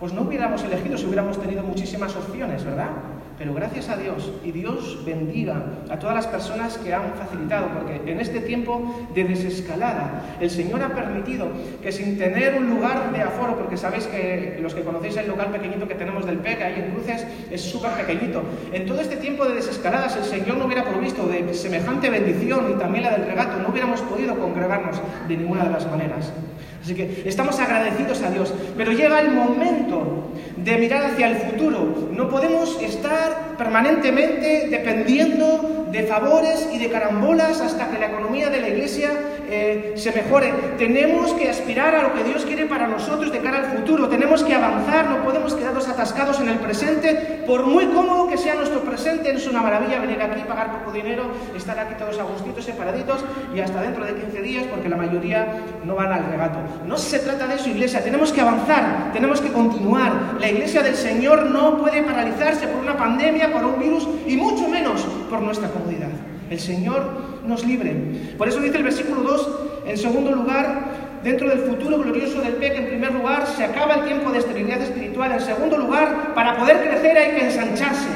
pues 0.00 0.12
no 0.12 0.22
hubiéramos 0.22 0.64
elegido 0.64 0.98
si 0.98 1.06
hubiéramos 1.06 1.40
tenido 1.40 1.62
muchísimas 1.62 2.16
opciones, 2.16 2.64
¿verdad? 2.64 2.90
Pero 3.38 3.54
gracias 3.54 3.88
a 3.88 3.96
Dios 3.96 4.32
y 4.44 4.50
Dios 4.50 4.98
bendiga 5.06 5.62
a 5.88 5.98
todas 5.98 6.16
las 6.16 6.26
personas 6.26 6.76
que 6.78 6.92
han 6.92 7.14
facilitado, 7.14 7.68
porque 7.68 8.10
en 8.10 8.20
este 8.20 8.40
tiempo 8.40 9.08
de 9.14 9.22
desescalada 9.22 10.24
el 10.40 10.50
Señor 10.50 10.82
ha 10.82 10.88
permitido 10.88 11.46
que 11.80 11.92
sin 11.92 12.18
tener 12.18 12.56
un 12.56 12.68
lugar 12.68 13.12
de 13.12 13.22
aforo, 13.22 13.56
porque 13.56 13.76
sabéis 13.76 14.08
que 14.08 14.58
los 14.60 14.74
que 14.74 14.82
conocéis 14.82 15.18
el 15.18 15.28
local 15.28 15.52
pequeñito 15.52 15.86
que 15.86 15.94
tenemos 15.94 16.26
del 16.26 16.38
PEC 16.38 16.62
ahí 16.62 16.84
en 16.84 16.90
Cruces 16.90 17.24
es 17.48 17.60
súper 17.60 17.92
pequeñito, 17.92 18.42
en 18.72 18.86
todo 18.86 19.00
este 19.00 19.16
tiempo 19.16 19.44
de 19.44 19.54
desescaladas 19.54 20.16
el 20.16 20.24
Señor 20.24 20.56
no 20.56 20.66
hubiera 20.66 20.84
provisto 20.84 21.24
de 21.26 21.54
semejante 21.54 22.10
bendición 22.10 22.72
y 22.72 22.78
también 22.78 23.04
la 23.04 23.12
del 23.12 23.26
regato, 23.26 23.58
no 23.62 23.68
hubiéramos 23.68 24.00
podido 24.02 24.36
congregarnos 24.36 25.00
de 25.28 25.36
ninguna 25.36 25.64
de 25.64 25.70
las 25.70 25.88
maneras. 25.88 26.32
Así 26.82 26.94
que 26.94 27.22
estamos 27.26 27.58
agradecidos 27.60 28.22
a 28.22 28.30
Dios, 28.30 28.52
pero 28.76 28.92
llega 28.92 29.20
el 29.20 29.30
momento 29.32 30.30
de 30.56 30.78
mirar 30.78 31.04
hacia 31.04 31.28
el 31.28 31.36
futuro. 31.36 32.08
No 32.12 32.28
podemos 32.28 32.80
estar 32.80 33.27
permanentemente 33.56 34.68
dependiendo 34.70 35.87
de 35.90 36.02
favores 36.04 36.68
y 36.72 36.78
de 36.78 36.90
carambolas 36.90 37.60
hasta 37.60 37.90
que 37.90 37.98
la 37.98 38.06
economía 38.06 38.50
de 38.50 38.60
la 38.60 38.68
Iglesia 38.68 39.10
eh, 39.50 39.94
se 39.96 40.12
mejore. 40.12 40.52
Tenemos 40.76 41.32
que 41.32 41.48
aspirar 41.48 41.94
a 41.94 42.02
lo 42.02 42.14
que 42.14 42.24
Dios 42.24 42.44
quiere 42.44 42.66
para 42.66 42.86
nosotros 42.86 43.32
de 43.32 43.38
cara 43.40 43.58
al 43.58 43.78
futuro. 43.78 44.08
Tenemos 44.08 44.44
que 44.44 44.54
avanzar, 44.54 45.08
no 45.08 45.24
podemos 45.24 45.54
quedarnos 45.54 45.88
atascados 45.88 46.40
en 46.40 46.48
el 46.48 46.58
presente, 46.58 47.42
por 47.46 47.64
muy 47.66 47.86
cómodo 47.86 48.28
que 48.28 48.36
sea 48.36 48.54
nuestro 48.54 48.80
presente. 48.80 49.30
Es 49.30 49.46
una 49.46 49.62
maravilla 49.62 50.00
venir 50.00 50.20
aquí, 50.20 50.42
pagar 50.42 50.78
poco 50.78 50.92
dinero, 50.92 51.30
estar 51.56 51.78
aquí 51.78 51.94
todos 51.98 52.18
agustitos, 52.18 52.64
separaditos 52.64 53.24
y 53.54 53.60
hasta 53.60 53.80
dentro 53.80 54.04
de 54.04 54.14
15 54.14 54.42
días, 54.42 54.64
porque 54.66 54.88
la 54.88 54.96
mayoría 54.96 55.46
no 55.84 55.94
van 55.94 56.12
al 56.12 56.26
regato. 56.26 56.58
No 56.86 56.98
se 56.98 57.18
trata 57.20 57.46
de 57.46 57.54
eso, 57.54 57.68
Iglesia. 57.70 58.02
Tenemos 58.02 58.32
que 58.32 58.40
avanzar, 58.40 59.10
tenemos 59.12 59.40
que 59.40 59.50
continuar. 59.52 60.36
La 60.40 60.48
Iglesia 60.48 60.82
del 60.82 60.96
Señor 60.96 61.46
no 61.46 61.78
puede 61.78 62.02
paralizarse 62.02 62.66
por 62.68 62.82
una 62.82 62.96
pandemia, 62.96 63.52
por 63.52 63.64
un 63.64 63.78
virus 63.78 64.06
y 64.26 64.36
mucho 64.36 64.68
menos 64.68 65.06
por 65.30 65.40
nuestra 65.40 65.68
El 66.50 66.60
Señor 66.60 67.42
nos 67.46 67.64
libre. 67.64 67.94
Por 68.36 68.48
eso 68.48 68.60
dice 68.60 68.78
el 68.78 68.84
versículo 68.84 69.22
2, 69.22 69.50
en 69.86 69.98
segundo 69.98 70.32
lugar, 70.32 71.20
dentro 71.22 71.48
del 71.48 71.60
futuro 71.60 71.98
glorioso 71.98 72.40
del 72.40 72.54
PEC, 72.54 72.76
en 72.76 72.86
primer 72.86 73.12
lugar, 73.12 73.46
se 73.46 73.64
acaba 73.64 73.96
el 73.96 74.04
tiempo 74.04 74.30
de 74.30 74.38
esterilidad 74.38 74.80
espiritual. 74.80 75.32
En 75.32 75.40
segundo 75.40 75.76
lugar, 75.76 76.34
para 76.34 76.56
poder 76.56 76.88
crecer 76.88 77.16
hay 77.16 77.32
que 77.32 77.46
ensancharse. 77.46 78.08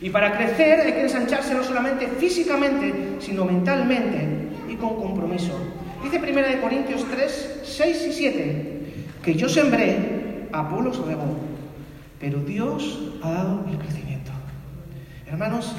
Y 0.00 0.10
para 0.10 0.36
crecer 0.36 0.80
hay 0.80 0.92
que 0.92 1.02
ensancharse 1.02 1.54
no 1.54 1.64
solamente 1.64 2.06
físicamente, 2.06 3.16
sino 3.18 3.44
mentalmente 3.44 4.48
y 4.68 4.74
con 4.76 4.96
compromiso. 4.96 5.52
Dice 6.02 6.18
1 6.18 6.60
Corintios 6.60 7.04
3, 7.10 7.60
6 7.64 8.06
y 8.08 8.12
7, 8.12 8.82
que 9.22 9.34
yo 9.34 9.48
sembré, 9.48 10.48
Apolos 10.52 11.04
regó, 11.06 11.36
pero 12.20 12.40
Dios 12.40 13.12
ha 13.22 13.30
dado. 13.30 13.64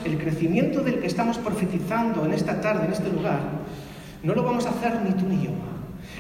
El 0.06 0.18
crecimiento 0.18 0.80
del 0.80 1.00
que 1.00 1.08
estamos 1.08 1.38
profetizando 1.38 2.26
en 2.26 2.32
esta 2.32 2.62
tarde, 2.62 2.86
en 2.86 2.94
este 2.94 3.10
lugar, 3.10 3.40
no 4.24 4.34
lo 4.34 4.42
vamos 4.42 4.66
a 4.66 4.70
hacer 4.70 5.02
ni 5.02 5.12
tú 5.12 5.26
ni 5.28 5.44
yo. 5.44 5.52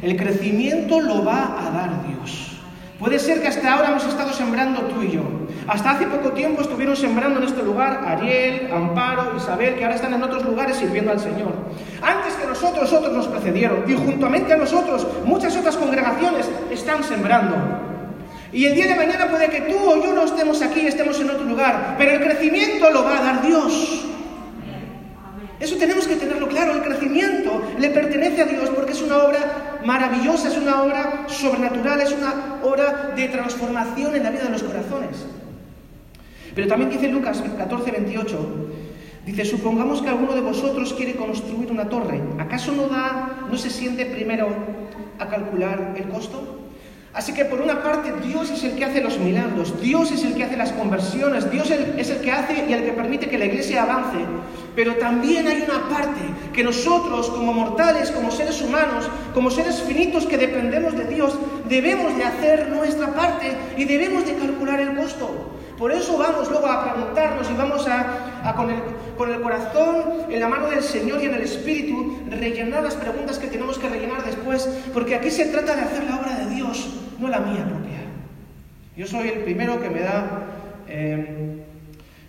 El 0.01 0.17
crecimiento 0.17 0.99
lo 0.99 1.23
va 1.23 1.55
a 1.57 1.71
dar 1.71 2.05
Dios. 2.05 2.59
Puede 2.99 3.19
ser 3.19 3.41
que 3.41 3.47
hasta 3.47 3.73
ahora 3.73 3.91
hemos 3.91 4.05
estado 4.05 4.33
sembrando 4.33 4.81
tú 4.81 5.01
y 5.01 5.11
yo. 5.11 5.21
Hasta 5.65 5.91
hace 5.91 6.07
poco 6.07 6.33
tiempo 6.33 6.61
estuvieron 6.61 6.97
sembrando 6.97 7.39
en 7.39 7.45
este 7.45 7.63
lugar 7.63 8.03
Ariel, 8.05 8.69
Amparo, 8.69 9.37
Isabel, 9.37 9.75
que 9.75 9.83
ahora 9.85 9.95
están 9.95 10.13
en 10.13 10.23
otros 10.23 10.43
lugares 10.43 10.75
sirviendo 10.75 11.11
al 11.11 11.19
Señor. 11.21 11.53
Antes 12.01 12.33
que 12.33 12.47
nosotros, 12.47 12.91
otros 12.91 13.13
nos 13.13 13.27
precedieron. 13.29 13.85
Y 13.87 13.93
juntamente 13.93 14.51
a 14.51 14.57
nosotros, 14.57 15.07
muchas 15.23 15.55
otras 15.55 15.77
congregaciones 15.77 16.49
están 16.69 17.01
sembrando. 17.01 17.55
Y 18.53 18.65
el 18.65 18.75
día 18.75 18.87
de 18.87 18.95
mañana 18.95 19.29
puede 19.29 19.49
que 19.49 19.61
tú 19.61 19.77
o 19.77 20.03
yo 20.03 20.13
no 20.13 20.23
estemos 20.23 20.61
aquí, 20.61 20.87
estemos 20.87 21.19
en 21.19 21.29
otro 21.29 21.43
lugar, 21.43 21.95
pero 21.97 22.11
el 22.11 22.21
crecimiento 22.21 22.89
lo 22.89 23.03
va 23.03 23.17
a 23.17 23.21
dar 23.21 23.45
Dios. 23.45 24.05
Eso 25.59 25.75
tenemos 25.77 26.07
que 26.07 26.15
tenerlo 26.15 26.47
claro, 26.47 26.73
el 26.73 26.83
crecimiento 26.83 27.63
le 27.79 27.89
pertenece 27.89 28.43
a 28.43 28.45
Dios 28.45 28.69
porque 28.69 28.91
es 28.91 29.01
una 29.01 29.23
obra 29.23 29.79
maravillosa, 29.83 30.49
es 30.49 30.57
una 30.57 30.83
obra 30.83 31.25
sobrenatural, 31.27 31.99
es 31.99 32.11
una 32.11 32.59
obra 32.63 33.13
de 33.15 33.27
transformación 33.27 34.15
en 34.15 34.23
la 34.23 34.29
vida 34.29 34.43
de 34.43 34.51
los 34.51 34.63
corazones. 34.63 35.25
Pero 36.53 36.67
también 36.67 36.91
dice 36.91 37.07
Lucas 37.07 37.43
14, 37.57 37.91
28, 37.91 38.69
dice, 39.25 39.45
supongamos 39.45 40.01
que 40.01 40.09
alguno 40.09 40.35
de 40.35 40.41
vosotros 40.41 40.93
quiere 40.93 41.15
construir 41.15 41.71
una 41.71 41.89
torre, 41.89 42.21
¿acaso 42.37 42.71
no 42.71 42.87
da, 42.87 43.47
no 43.49 43.57
se 43.57 43.71
siente 43.71 44.05
primero 44.05 44.49
a 45.17 45.27
calcular 45.27 45.95
el 45.97 46.07
costo? 46.07 46.66
Así 47.17 47.33
que 47.33 47.45
por 47.45 47.59
una 47.61 47.81
parte 47.81 48.13
Dios 48.23 48.51
es 48.51 48.63
el 48.63 48.75
que 48.75 48.85
hace 48.85 49.01
los 49.01 49.17
milagros, 49.17 49.81
Dios 49.81 50.11
es 50.11 50.23
el 50.23 50.35
que 50.35 50.43
hace 50.43 50.55
las 50.55 50.71
conversiones, 50.71 51.49
Dios 51.49 51.71
es 51.71 52.11
el 52.11 52.21
que 52.21 52.31
hace 52.31 52.65
y 52.69 52.73
el 52.73 52.85
que 52.85 52.91
permite 52.91 53.27
que 53.27 53.39
la 53.39 53.45
iglesia 53.45 53.81
avance. 53.81 54.19
Pero 54.75 54.97
también 54.97 55.47
hay 55.47 55.63
una 55.63 55.89
parte 55.89 56.21
que 56.53 56.63
nosotros 56.63 57.31
como 57.31 57.53
mortales, 57.53 58.11
como 58.11 58.29
seres 58.29 58.61
humanos, 58.61 59.09
como 59.33 59.49
seres 59.49 59.81
finitos 59.81 60.27
que 60.27 60.37
dependemos 60.37 60.95
de 60.95 61.05
Dios, 61.05 61.39
debemos 61.67 62.15
de 62.15 62.23
hacer 62.23 62.69
nuestra 62.69 63.07
parte 63.15 63.51
y 63.75 63.85
debemos 63.85 64.23
de 64.23 64.35
calcular 64.35 64.79
el 64.79 64.95
costo. 64.95 65.57
Por 65.77 65.91
eso 65.91 66.17
vamos 66.17 66.49
luego 66.49 66.65
a 66.65 66.91
preguntarnos 66.91 67.49
y 67.51 67.53
vamos 67.53 67.87
a, 67.87 68.53
con, 68.55 68.71
el, 69.29 69.41
corazón 69.41 70.25
en 70.27 70.39
la 70.39 70.47
mano 70.47 70.69
del 70.69 70.81
Señor 70.81 71.21
y 71.21 71.27
en 71.27 71.35
el 71.35 71.41
Espíritu 71.41 72.17
rellenar 72.29 72.83
las 72.83 72.95
preguntas 72.95 73.37
que 73.37 73.47
tenemos 73.47 73.77
que 73.77 73.87
rellenar 73.87 74.25
después, 74.25 74.67
porque 74.91 75.13
aquí 75.15 75.29
se 75.29 75.45
trata 75.45 75.75
de 75.75 75.81
hacer 75.81 76.03
la 76.05 76.19
obra 76.19 76.35
de 76.35 76.36
no 77.19 77.27
la 77.27 77.39
mía 77.39 77.65
propia. 77.65 77.97
Yo 78.95 79.05
soy 79.05 79.29
el 79.29 79.39
primero 79.39 79.79
que 79.81 79.89
me 79.89 79.99
da... 80.01 80.43
Eh, 80.87 81.63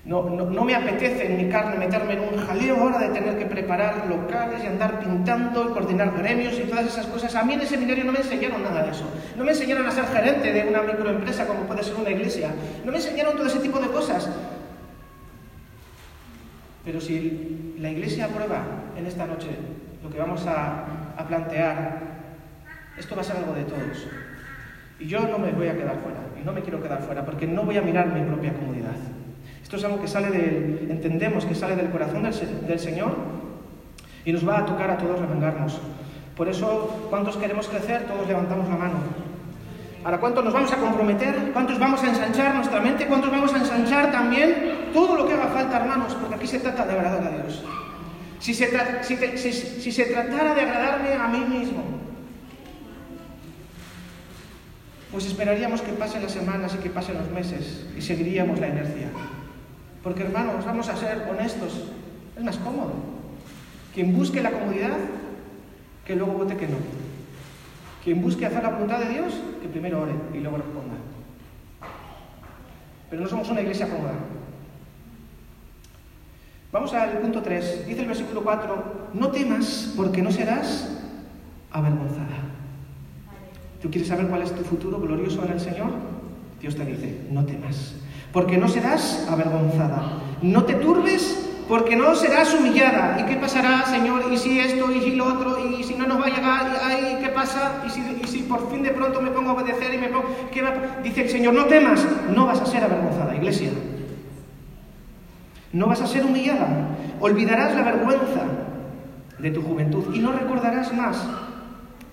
no, 0.05 0.23
no, 0.23 0.65
me 0.65 0.75
apetece 0.75 1.27
en 1.27 1.37
mi 1.37 1.53
carne 1.53 1.77
meterme 1.77 2.15
en 2.15 2.21
un 2.21 2.47
jaleo 2.47 2.77
ahora 2.77 2.99
de 2.99 3.09
tener 3.09 3.39
que 3.39 3.45
preparar 3.45 4.07
locales 4.09 4.65
y 4.65 4.67
andar 4.67 5.01
pintando 5.01 5.69
y 5.69 5.73
coordinar 5.75 6.17
gremios 6.17 6.59
y 6.59 6.63
todas 6.63 6.87
esas 6.87 7.07
cosas. 7.07 7.35
A 7.35 7.45
mí 7.45 7.53
en 7.53 7.61
el 7.61 7.67
seminario 7.67 8.05
no 8.05 8.13
me 8.13 8.21
enseñaron 8.21 8.63
nada 8.63 8.85
de 8.85 8.93
eso. 8.93 9.05
No 9.37 9.45
me 9.45 9.51
enseñaron 9.51 9.87
a 9.87 9.91
ser 9.91 10.07
gerente 10.07 10.51
de 10.51 10.67
una 10.67 10.81
microempresa 10.81 11.47
como 11.47 11.61
puede 11.65 11.83
ser 11.83 11.95
una 11.97 12.09
iglesia. 12.09 12.51
No 12.87 12.91
me 12.91 12.97
enseñaron 12.97 13.37
todo 13.37 13.47
ese 13.47 13.61
tipo 13.61 13.79
de 13.81 13.89
cosas. 13.89 14.31
Pero 16.87 17.03
si 17.03 17.75
la 17.79 17.91
iglesia 17.91 18.25
aprueba 18.25 18.63
en 18.97 19.05
esta 19.05 19.27
noche 19.27 19.49
lo 20.03 20.09
que 20.09 20.19
vamos 20.19 20.47
a, 20.47 21.13
a 21.19 21.29
plantear, 21.29 22.01
esto 22.97 23.15
va 23.15 23.21
a 23.21 23.25
ser 23.25 23.37
algo 23.37 23.53
de 23.53 23.65
todos. 23.65 24.07
Y 24.99 25.07
yo 25.07 25.21
no 25.21 25.39
me 25.39 25.53
voy 25.53 25.69
a 25.69 25.77
quedar 25.77 25.97
fuera, 25.99 26.21
y 26.41 26.45
no 26.45 26.53
me 26.53 26.63
quiero 26.63 26.83
quedar 26.83 27.03
fuera, 27.03 27.25
porque 27.25 27.47
no 27.47 27.63
voy 27.63 27.77
a 27.77 27.83
mirar 27.83 28.09
mi 28.09 28.21
propia 28.23 28.53
comodidad. 28.53 28.97
Esto 29.63 29.77
es 29.77 29.85
algo 29.85 30.01
que 30.01 30.09
sale 30.09 30.31
del, 30.31 30.89
entendemos 30.91 31.45
que 31.45 31.55
sale 31.55 31.77
del 31.77 31.91
corazón 31.91 32.23
del, 32.23 32.79
Señor 32.79 33.15
y 34.25 34.33
nos 34.33 34.49
va 34.49 34.61
a 34.61 34.65
tocar 34.65 34.91
a 34.91 34.97
todos 34.97 35.21
remangarnos. 35.21 35.79
Por 36.37 36.49
eso, 36.49 37.07
¿cuántos 37.11 37.37
queremos 37.37 37.69
crecer? 37.69 38.05
Todos 38.05 38.27
levantamos 38.27 38.67
la 38.69 38.77
mano. 38.77 38.95
Ahora, 40.05 40.21
¿cuántos 40.21 40.43
nos 40.43 40.55
vamos 40.55 40.73
a 40.73 40.77
comprometer? 40.77 41.51
¿Cuántos 41.53 41.79
vamos 41.79 42.03
a 42.03 42.09
ensanchar 42.09 42.55
nuestra 42.55 42.81
mente? 42.81 43.07
¿Cuántos 43.07 43.31
vamos 43.31 43.53
a 43.53 43.59
ensanchar 43.59 44.11
también 44.11 44.91
todo 44.95 45.17
lo 45.17 45.29
que 45.29 45.35
haga 45.35 45.49
falta, 45.49 45.77
hermanos? 45.77 46.15
Porque 46.15 46.37
aquí 46.37 46.47
se 46.47 46.61
trata 46.61 46.87
de 46.87 46.93
agradar 46.93 47.25
a 47.25 47.31
Dios. 47.31 47.63
Si 48.39 48.55
se, 48.55 48.69
si 49.37 49.93
se 49.93 50.05
tratara 50.05 50.55
de 50.55 50.63
agradarme 50.63 51.13
a 51.13 51.29
mí 51.29 51.41
mismo, 51.41 51.83
pues 55.11 55.27
esperaríamos 55.27 55.81
que 55.81 55.93
pasen 55.93 56.23
las 56.23 56.33
semanas 56.33 56.75
y 56.75 56.83
que 56.83 56.91
pasen 56.91 57.17
los 57.19 57.31
meses 57.31 57.87
y 57.97 58.03
seguiríamos 58.03 58.59
la 58.61 58.69
inercia. 58.69 59.09
Porque 60.03 60.23
hermanos, 60.23 60.65
vamos 60.65 60.89
a 60.89 60.97
ser 60.97 61.27
honestos, 61.31 61.85
es 62.37 62.45
más 62.45 62.57
cómodo. 62.59 62.93
Quien 63.95 64.17
busque 64.17 64.43
la 64.43 64.53
comodidad, 64.53 64.97
que 66.05 66.15
luego 66.15 66.33
vote 66.33 66.57
que 66.57 66.69
no. 66.69 66.77
Quien 68.05 68.23
busque 68.23 68.47
hacer 68.47 68.63
la 68.63 68.71
voluntad 68.71 69.01
de 69.01 69.09
Dios, 69.09 69.35
que 69.61 69.69
primero 69.69 70.03
ore 70.03 70.13
y 70.35 70.39
luego 70.39 70.59
responda. 70.59 70.95
Pero 73.11 73.23
no 73.23 73.29
somos 73.29 73.49
una 73.49 73.63
iglesia 73.63 73.89
cómoda. 73.89 74.15
Vamos 76.71 76.93
al 76.93 77.19
punto 77.19 77.43
3. 77.43 77.87
Dice 77.87 78.03
el 78.03 78.09
versículo 78.09 78.43
4, 78.43 79.11
no 79.15 79.29
temas 79.29 79.93
porque 79.97 80.23
no 80.23 80.31
serás 80.31 81.01
avergonzada. 81.71 82.48
¿Tú 83.81 83.91
quieres 83.91 84.09
saber 84.09 84.27
cuál 84.27 84.43
es 84.43 84.53
tu 84.53 84.65
futuro 84.65 84.99
glorioso 84.99 85.45
en 85.45 85.53
el 85.53 85.61
Señor? 85.61 85.91
Dios 86.61 86.75
te 86.75 86.85
dice, 86.85 87.21
no 87.31 87.45
temas, 87.45 87.95
porque 88.33 88.59
no 88.59 88.69
serás 88.69 89.27
avergonzada. 89.31 90.19
No 90.43 90.65
te 90.65 90.75
turbes 90.75 91.49
porque 91.69 91.95
no 91.97 92.15
serás 92.15 92.55
humillada. 92.55 93.21
¿Y 93.21 93.25
qué 93.27 93.37
pasará, 93.37 93.85
Señor? 93.87 94.33
¿Y 94.33 94.39
si 94.39 94.59
esto? 94.59 94.91
¿Y 94.91 95.01
si 95.03 95.11
lo 95.15 95.27
otro? 95.27 95.59
¿Y 95.69 95.85
si 95.85 95.95
no 95.95 96.07
nos 96.07 96.21
va 96.21 96.27
a 96.27 96.31
llegar? 96.31 96.67
¿Y 97.13 97.23
qué 97.23 97.29
pasa? 97.29 97.85
¿Y 97.87 98.27
si, 98.27 98.39
por 98.43 98.71
fin 98.71 98.83
de 98.83 98.91
pronto 98.91 99.21
me 99.21 99.31
pongo 99.31 99.51
a 99.51 99.53
obedecer 99.53 99.95
y 99.95 99.99
me 99.99 100.09
pongo... 100.09 100.25
¿Qué 100.51 100.65
Dice 101.03 101.23
el 101.23 101.29
Señor, 101.29 101.55
no 101.55 101.67
temas, 101.67 102.05
no 102.35 102.47
vas 102.47 102.61
a 102.61 102.67
ser 102.67 102.83
avergonzada, 102.83 103.37
iglesia. 103.37 103.71
No 105.73 105.87
vas 105.87 106.01
a 106.01 106.07
ser 106.07 106.25
humillada. 106.25 106.89
Olvidarás 107.21 107.75
la 107.75 107.83
vergüenza 107.83 108.43
de 109.39 109.51
tu 109.51 109.63
juventud 109.63 110.15
y 110.15 110.19
no 110.19 110.33
recordarás 110.33 110.93
más 110.95 111.29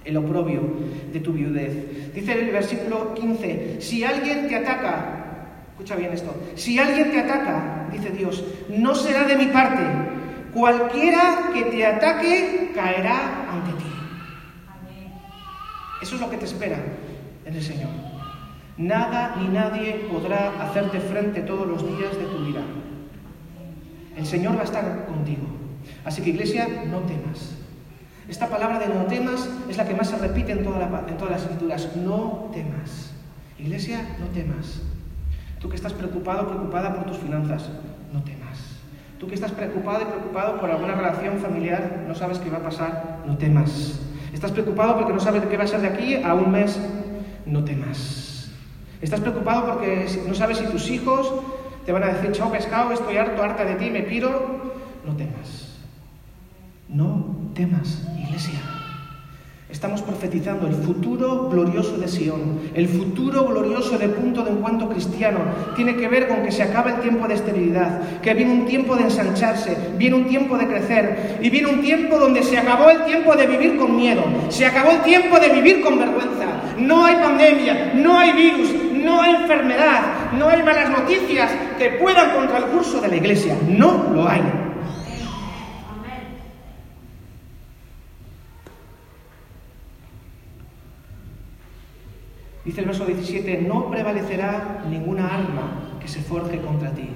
el 0.06 0.18
oprobio 0.18 0.62
de 1.12 1.20
tu 1.20 1.34
viudez. 1.34 2.14
Dice 2.14 2.34
el 2.34 2.52
versículo 2.52 3.14
15, 3.14 3.78
si 3.80 4.04
alguien 4.04 4.48
te 4.48 4.56
ataca, 4.56 5.66
escucha 5.72 5.96
bien 5.96 6.14
esto, 6.14 6.34
si 6.56 6.80
alguien 6.80 7.12
te 7.12 7.20
ataca, 7.20 7.88
dice 7.92 8.10
Dios, 8.12 8.44
no 8.70 8.96
será 8.96 9.26
de 9.26 9.36
mi 9.36 9.48
parte, 9.48 9.82
cualquiera 10.54 11.50
que 11.54 11.64
te 11.64 11.86
ataque 11.86 12.72
caerá 12.74 13.50
ante 13.52 13.72
ti. 13.84 13.90
Eso 16.02 16.16
es 16.16 16.22
lo 16.22 16.30
que 16.30 16.38
te 16.38 16.46
espera 16.46 16.78
en 17.46 17.56
el 17.56 17.64
Señor. 17.64 17.90
Nada 18.78 19.38
ni 19.40 19.48
nadie 19.48 20.06
podrá 20.12 20.62
hacerte 20.62 21.00
frente 21.00 21.42
todos 21.42 21.68
los 21.68 21.82
días 21.98 22.18
de 22.18 22.26
tu 22.26 22.46
vida. 22.46 22.62
El 24.18 24.26
Señor 24.26 24.56
va 24.58 24.62
a 24.62 24.66
estar 24.66 25.06
contigo. 25.08 25.48
Así 26.04 26.22
que 26.22 26.30
iglesia, 26.30 26.68
no 26.90 27.00
temas. 27.00 27.65
Esta 28.27 28.48
palabra 28.48 28.79
de 28.79 28.88
no 28.88 29.05
temas 29.05 29.48
es 29.70 29.77
la 29.77 29.88
que 29.88 29.94
más 29.94 30.10
se 30.10 30.17
repite 30.17 30.51
en, 30.51 30.63
todas 30.63 31.32
las 31.32 31.41
escrituras. 31.44 31.96
No 31.96 32.50
temas. 32.51 33.12
Iglesia, 33.60 34.01
no 34.20 34.25
temas. 34.27 34.82
Tú 35.60 35.70
que 35.70 35.75
estás 35.75 35.94
preocupado, 35.94 36.48
preocupada 36.48 36.96
por 36.96 37.05
tus 37.05 37.17
finanzas, 37.17 37.70
no 38.12 38.24
temas. 38.24 38.60
Tú 39.20 39.27
que 39.27 39.36
estás 39.36 39.51
preocupado 39.51 40.01
y 40.01 40.05
preocupado 40.05 40.60
por 40.60 40.70
alguna 40.70 40.96
relación 40.96 41.38
familiar, 41.38 42.03
no 42.08 42.15
sabes 42.15 42.39
qué 42.39 42.50
va 42.50 42.58
a 42.58 42.63
pasar, 42.63 43.20
no 43.25 43.38
temas. 43.38 44.00
Estás 44.34 44.51
preocupado 44.51 44.96
porque 44.98 45.13
no 45.13 45.20
sabes 45.20 45.44
qué 45.46 45.55
va 45.55 45.63
a 45.63 45.67
ser 45.67 45.82
de 45.82 45.88
aquí 45.88 46.15
a 46.15 46.34
un 46.34 46.51
mes, 46.51 46.79
no 47.46 47.63
temas. 47.63 48.51
Estás 49.01 49.22
preocupado 49.22 49.65
porque 49.65 50.08
no 50.27 50.34
sabes 50.34 50.58
si 50.58 50.65
tus 50.65 50.89
hijos 50.89 51.32
te 51.86 51.91
van 51.91 52.03
a 52.03 52.08
decir, 52.08 52.32
chao 52.32 52.51
pescado, 52.51 52.91
estoy 52.91 53.17
harto, 53.17 53.41
harta 53.44 53.63
de 53.63 53.75
ti, 53.75 53.89
me 53.91 54.01
piro. 54.01 54.74
No 55.05 55.15
temas. 55.15 55.65
No 56.88 57.25
temas, 57.56 58.08
iglesia. 58.15 58.60
Estamos 59.70 60.04
profetizando 60.04 60.68
el 60.68 60.75
futuro 60.75 61.50
glorioso 61.50 61.98
de 61.98 62.08
Sion, 62.08 62.60
el 62.75 62.88
futuro 62.88 63.46
glorioso 63.46 63.98
de 63.98 64.08
punto 64.08 64.44
de 64.44 64.51
encuentro 64.51 64.88
cristiano. 64.88 65.39
Tiene 65.75 65.96
que 65.96 66.08
ver 66.08 66.27
con 66.27 66.44
que 66.44 66.51
se 66.51 66.62
acaba 66.62 66.92
el 66.92 67.01
tiempo 67.01 67.27
de 67.27 67.34
esterilidad, 67.34 68.22
que 68.22 68.36
viene 68.36 68.53
un 68.53 68.66
tiempo 68.66 68.96
de 68.96 69.03
ensancharse, 69.03 69.75
viene 69.98 70.16
un 70.16 70.27
tiempo 70.27 70.57
de 70.57 70.68
crecer 70.68 71.40
y 71.42 71.50
viene 71.50 71.70
un 71.70 71.81
tiempo 71.81 72.20
donde 72.20 72.44
se 72.44 72.57
acabó 72.57 72.92
el 72.92 73.03
tiempo 73.05 73.36
de 73.36 73.48
vivir 73.48 73.77
con 73.77 73.96
miedo, 73.96 74.24
se 74.50 74.68
acabó 74.68 74.92
el 74.92 75.01
tiempo 75.01 75.40
de 75.40 75.50
vivir 75.50 75.81
con 75.81 75.98
vergüenza. 75.98 76.46
No 76.77 77.03
hay 77.03 77.16
pandemia, 77.16 77.94
no 77.96 78.20
hay 78.20 78.31
virus, 78.33 78.70
no 78.94 79.22
hay 79.22 79.36
enfermedad, 79.36 80.01
no 80.38 80.50
hay 80.50 80.62
malas 80.62 80.92
noticias 80.92 81.51
que 81.79 81.90
puedan 81.90 82.36
contra 82.36 82.60
el 82.60 82.66
curso 82.66 83.01
de 83.01 83.07
la 83.07 83.16
iglesia. 83.16 83.57
No 83.68 84.12
lo 84.14 84.29
hay. 84.29 84.65
Dice 92.66 92.82
el 92.82 92.88
verso 92.88 93.06
17, 93.06 93.62
no 93.62 93.92
prevalecerá 93.92 94.82
ninguna 94.90 95.28
arma 95.28 95.98
que 96.01 96.08
se 96.08 96.20
forje 96.22 96.60
contra 96.60 96.90
ti. 96.90 97.08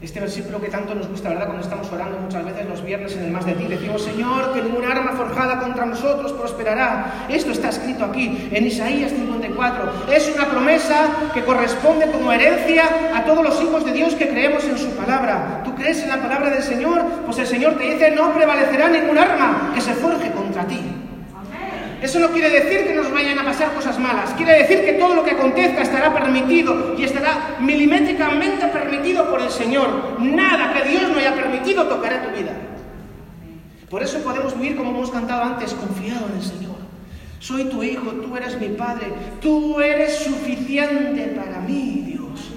Este 0.00 0.18
versículo 0.18 0.60
que 0.60 0.68
tanto 0.68 0.94
nos 0.94 1.08
gusta, 1.08 1.28
¿verdad? 1.28 1.46
Cuando 1.46 1.62
estamos 1.62 1.92
orando 1.92 2.18
muchas 2.20 2.42
veces 2.44 2.66
los 2.68 2.82
viernes 2.82 3.14
en 3.16 3.24
el 3.24 3.30
más 3.32 3.44
de 3.44 3.52
ti, 3.52 3.66
decimos, 3.66 4.00
Señor, 4.00 4.54
que 4.54 4.62
ninguna 4.62 4.92
arma 4.92 5.12
forjada 5.12 5.58
contra 5.58 5.84
nosotros 5.84 6.32
prosperará. 6.32 7.26
Esto 7.28 7.50
está 7.50 7.68
escrito 7.68 8.04
aquí, 8.04 8.48
en 8.50 8.66
Isaías 8.66 9.10
54. 9.10 10.06
Es 10.10 10.32
una 10.34 10.46
promesa 10.46 11.08
que 11.34 11.44
corresponde 11.44 12.10
como 12.10 12.32
herencia 12.32 12.84
a 13.14 13.24
todos 13.24 13.44
los 13.44 13.60
hijos 13.60 13.84
de 13.84 13.92
Dios 13.92 14.14
que 14.14 14.28
creemos 14.28 14.64
en 14.64 14.78
su 14.78 14.90
palabra. 14.92 15.62
¿Tú 15.64 15.74
crees 15.74 16.00
en 16.02 16.08
la 16.08 16.22
palabra 16.22 16.48
del 16.48 16.62
Señor? 16.62 17.04
Pues 17.26 17.38
el 17.40 17.46
Señor 17.46 17.76
te 17.76 17.90
dice, 17.90 18.12
no 18.12 18.32
prevalecerá 18.32 18.88
ningún 18.88 19.18
arma 19.18 19.72
que 19.74 19.80
se 19.80 19.92
forje 19.94 20.30
contra 20.30 20.64
ti. 20.64 20.80
Eso 22.00 22.20
no 22.20 22.28
quiere 22.30 22.48
decir 22.48 22.86
que 22.86 22.94
nos 22.94 23.12
vayan 23.12 23.38
a 23.40 23.44
pasar 23.44 23.74
cosas 23.74 23.98
malas, 23.98 24.30
quiere 24.34 24.58
decir 24.58 24.84
que 24.84 24.92
todo 24.92 25.14
lo 25.14 25.24
que 25.24 25.32
acontezca 25.32 25.82
estará 25.82 26.14
permitido 26.14 26.94
y 26.96 27.02
estará 27.02 27.56
milimétricamente 27.58 28.66
permitido 28.68 29.28
por 29.28 29.40
el 29.40 29.50
Señor. 29.50 30.20
Nada 30.20 30.72
que 30.74 30.88
Dios 30.88 31.10
no 31.10 31.18
haya 31.18 31.34
permitido 31.34 31.88
tocará 31.88 32.22
tu 32.22 32.36
vida. 32.36 32.52
Por 33.90 34.02
eso 34.02 34.18
podemos 34.20 34.54
vivir 34.56 34.76
como 34.76 34.90
hemos 34.90 35.10
cantado 35.10 35.42
antes, 35.42 35.74
confiado 35.74 36.26
en 36.28 36.36
el 36.36 36.42
Señor. 36.42 36.76
Soy 37.40 37.64
tu 37.64 37.82
hijo, 37.82 38.10
tú 38.12 38.36
eres 38.36 38.60
mi 38.60 38.68
padre, 38.68 39.12
tú 39.40 39.80
eres 39.80 40.18
suficiente 40.18 41.34
para 41.36 41.60
mí, 41.60 42.04
Dios. 42.06 42.50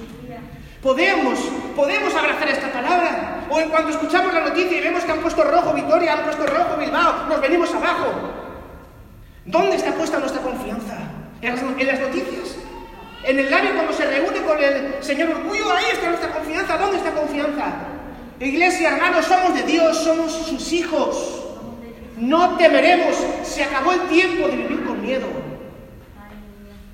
Podemos, 0.84 1.40
podemos 1.76 2.14
abrazar 2.14 2.48
esta 2.50 2.72
palabra. 2.72 3.46
O 3.50 3.60
en 3.60 3.70
cuanto 3.70 3.90
escuchamos 3.90 4.34
la 4.34 4.42
noticia 4.42 4.78
y 4.78 4.82
vemos 4.82 5.04
que 5.04 5.12
han 5.12 5.20
puesto 5.20 5.44
rojo 5.44 5.74
Vitoria, 5.74 6.14
han 6.14 6.24
puesto 6.24 6.46
rojo 6.46 6.78
Bilbao, 6.80 7.28
nos 7.28 7.42
venimos 7.42 7.74
abajo. 7.74 8.51
¿Dónde 9.52 9.76
está 9.76 9.92
puesta 9.92 10.18
nuestra 10.18 10.42
confianza? 10.42 10.98
¿En 11.42 11.52
las, 11.52 12.00
noticias? 12.00 12.56
¿En 13.26 13.38
el 13.38 13.52
labio 13.52 13.74
cuando 13.74 13.92
se 13.92 14.06
reúne 14.06 14.42
con 14.44 14.58
el 14.64 15.04
Señor 15.04 15.30
Orgullo? 15.32 15.70
Ahí 15.74 15.86
está 15.92 16.08
nuestra 16.08 16.32
confianza. 16.32 16.78
¿Dónde 16.78 16.98
está 16.98 17.12
confianza? 17.12 17.74
Iglesia, 18.40 18.92
hermanos, 18.92 19.26
somos 19.26 19.54
de 19.54 19.64
Dios, 19.64 19.98
somos 19.98 20.32
sus 20.32 20.72
hijos. 20.72 21.44
No 22.18 22.56
temeremos. 22.58 23.14
Se 23.44 23.64
acabó 23.64 23.92
el 23.92 24.02
tiempo 24.04 24.48
de 24.48 24.56
vivir 24.56 24.86
con 24.86 25.02
miedo. 25.02 25.28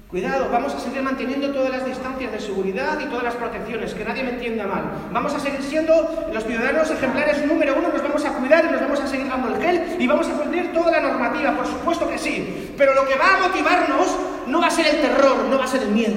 Cuidado, 0.10 0.48
vamos 0.50 0.74
a 0.74 0.80
seguir 0.80 1.02
manteniendo 1.02 1.52
todas 1.52 1.70
las 1.70 1.86
distancias 1.86 2.32
de 2.32 2.40
seguridad 2.40 2.98
y 2.98 3.08
todas 3.08 3.26
las 3.26 3.36
protecciones, 3.36 3.94
que 3.94 4.06
nadie 4.06 4.24
me 4.24 4.30
entienda 4.30 4.66
mal. 4.66 5.10
Vamos 5.12 5.34
a 5.34 5.40
seguir 5.40 5.62
siendo 5.62 6.30
los 6.32 6.46
ciudadanos 6.46 6.90
ejemplares 6.90 7.46
número 7.46 7.76
uno, 7.78 7.90
nos 7.90 8.02
vamos 8.02 8.24
a 8.24 8.32
cuidar 8.32 8.64
y 8.64 8.72
nos 8.72 8.80
vamos 8.80 9.02
a 9.02 9.08
seguir 9.08 9.28
dando 9.28 9.54
el 9.54 9.62
gel 9.62 9.98
y 10.00 10.08
vamos 10.08 10.30
a 10.30 10.32
cumplir 10.32 10.72
toda 10.72 10.92
la 10.92 11.02
normativa, 11.02 11.58
por 11.58 11.68
supuesto 11.68 12.10
que 12.10 12.18
sí. 12.18 12.74
Pero 12.78 12.96
lo 12.96 13.06
que 13.06 13.16
va 13.16 13.36
a 13.36 13.48
motivarnos 13.50 14.18
no 14.48 14.62
va 14.62 14.68
a 14.68 14.72
ser 14.72 14.88
el 14.88 15.02
terror, 15.02 15.44
no 15.50 15.58
va 15.58 15.66
a 15.66 15.68
ser 15.68 15.84
el 15.84 15.90
miedo. 15.90 16.16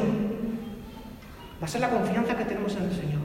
Va 1.60 1.66
a 1.66 1.68
ser 1.68 1.80
la 1.80 1.90
confianza 1.90 2.36
que 2.36 2.44
tenemos 2.44 2.76
en 2.76 2.84
el 2.84 2.94
Señor. 2.94 3.20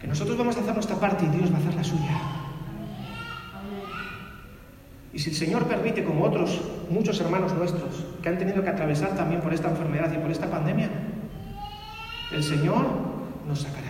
Que 0.00 0.06
nosotros 0.06 0.38
vamos 0.38 0.56
a 0.56 0.60
hacer 0.60 0.72
nuestra 0.72 0.94
parte 0.96 1.24
y 1.24 1.36
Dios 1.36 1.52
va 1.52 1.56
a 1.56 1.58
hacer 1.58 1.74
la 1.74 1.82
suya. 1.82 2.45
Y 5.12 5.18
si 5.18 5.30
el 5.30 5.36
Señor 5.36 5.64
permite, 5.64 6.04
como 6.04 6.24
otros 6.24 6.60
muchos 6.90 7.20
hermanos 7.20 7.54
nuestros, 7.54 8.04
que 8.22 8.28
han 8.28 8.38
tenido 8.38 8.62
que 8.62 8.70
atravesar 8.70 9.16
también 9.16 9.40
por 9.40 9.54
esta 9.54 9.70
enfermedad 9.70 10.12
y 10.12 10.18
por 10.18 10.30
esta 10.30 10.50
pandemia, 10.50 10.90
el 12.32 12.42
Señor 12.42 12.84
nos 13.46 13.62
sacará. 13.62 13.86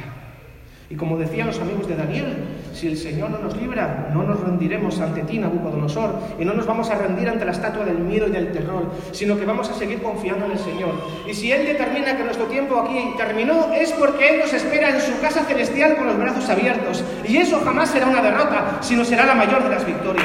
Y 0.88 0.94
como 0.94 1.18
decían 1.18 1.48
los 1.48 1.58
amigos 1.58 1.88
de 1.88 1.96
Daniel, 1.96 2.26
si 2.72 2.86
el 2.86 2.96
Señor 2.96 3.30
no 3.30 3.38
nos 3.38 3.56
libra, 3.56 4.08
no 4.14 4.22
nos 4.22 4.38
rendiremos 4.38 5.00
ante 5.00 5.22
ti, 5.22 5.36
Nabucodonosor, 5.36 6.14
y 6.38 6.44
no 6.44 6.54
nos 6.54 6.64
vamos 6.64 6.90
a 6.90 6.94
rendir 6.94 7.28
ante 7.28 7.44
la 7.44 7.50
estatua 7.50 7.84
del 7.84 7.98
miedo 7.98 8.28
y 8.28 8.30
del 8.30 8.52
terror, 8.52 8.92
sino 9.10 9.34
que 9.34 9.40
vino 9.40 9.60
a 9.60 9.64
seguir 9.64 10.00
confiando 10.00 10.44
en 10.44 10.52
el 10.52 10.58
Señor. 10.60 10.92
Y 11.28 11.34
si 11.34 11.50
Él 11.50 11.66
determina 11.66 12.16
que 12.16 12.22
nuestro 12.22 12.46
tiempo 12.46 12.78
aquí 12.78 13.14
terminó, 13.16 13.72
es 13.72 13.90
porque 13.94 14.28
Él 14.28 14.38
nos 14.38 14.52
espera 14.52 14.90
en 14.90 15.00
su 15.00 15.20
casa 15.20 15.42
celestial 15.42 15.96
con 15.96 16.06
los 16.06 16.18
brazos 16.18 16.48
abiertos. 16.48 17.02
Y 17.26 17.38
eso 17.38 17.60
jamás 17.64 17.90
será 17.90 18.06
una 18.06 18.22
derrota, 18.22 18.78
sino 18.80 19.04
será 19.04 19.26
la 19.26 19.34
mayor 19.34 19.64
de 19.64 19.70
las 19.70 19.84
victorias. 19.84 20.24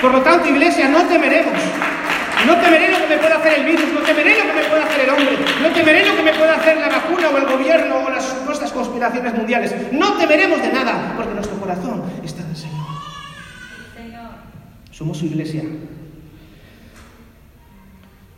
Por 0.00 0.12
lo 0.12 0.22
tanto, 0.22 0.48
iglesia, 0.48 0.88
no 0.88 1.04
temeremos. 1.04 1.52
No 2.46 2.56
temeré 2.56 2.90
lo 2.90 2.98
que 2.98 3.06
me 3.06 3.18
pueda 3.18 3.36
hacer 3.36 3.60
el 3.60 3.66
virus, 3.66 3.92
no 3.92 4.00
temeré 4.00 4.38
lo 4.38 4.46
que 4.46 4.54
me 4.54 4.64
pueda 4.64 4.84
hacer 4.84 5.00
el 5.00 5.10
hombre, 5.10 5.38
no 5.60 5.68
temeré 5.72 6.06
lo 6.06 6.16
que 6.16 6.22
me 6.22 6.32
pueda 6.32 6.56
hacer 6.56 6.78
la 6.78 6.88
vacuna 6.88 7.28
o 7.28 7.36
el 7.36 7.44
gobierno 7.44 7.96
o 8.06 8.10
las 8.10 8.24
supuestas 8.24 8.72
conspiraciones 8.72 9.34
mundiales. 9.34 9.74
No 9.92 10.16
temeremos 10.16 10.62
de 10.62 10.72
nada, 10.72 11.12
porque 11.16 11.34
nuestro 11.34 11.60
corazón 11.60 12.02
está 12.24 12.42
en 12.42 12.48
el 12.48 12.56
Señor. 12.56 12.86
Somos 14.90 15.18
su 15.18 15.26
iglesia. 15.26 15.64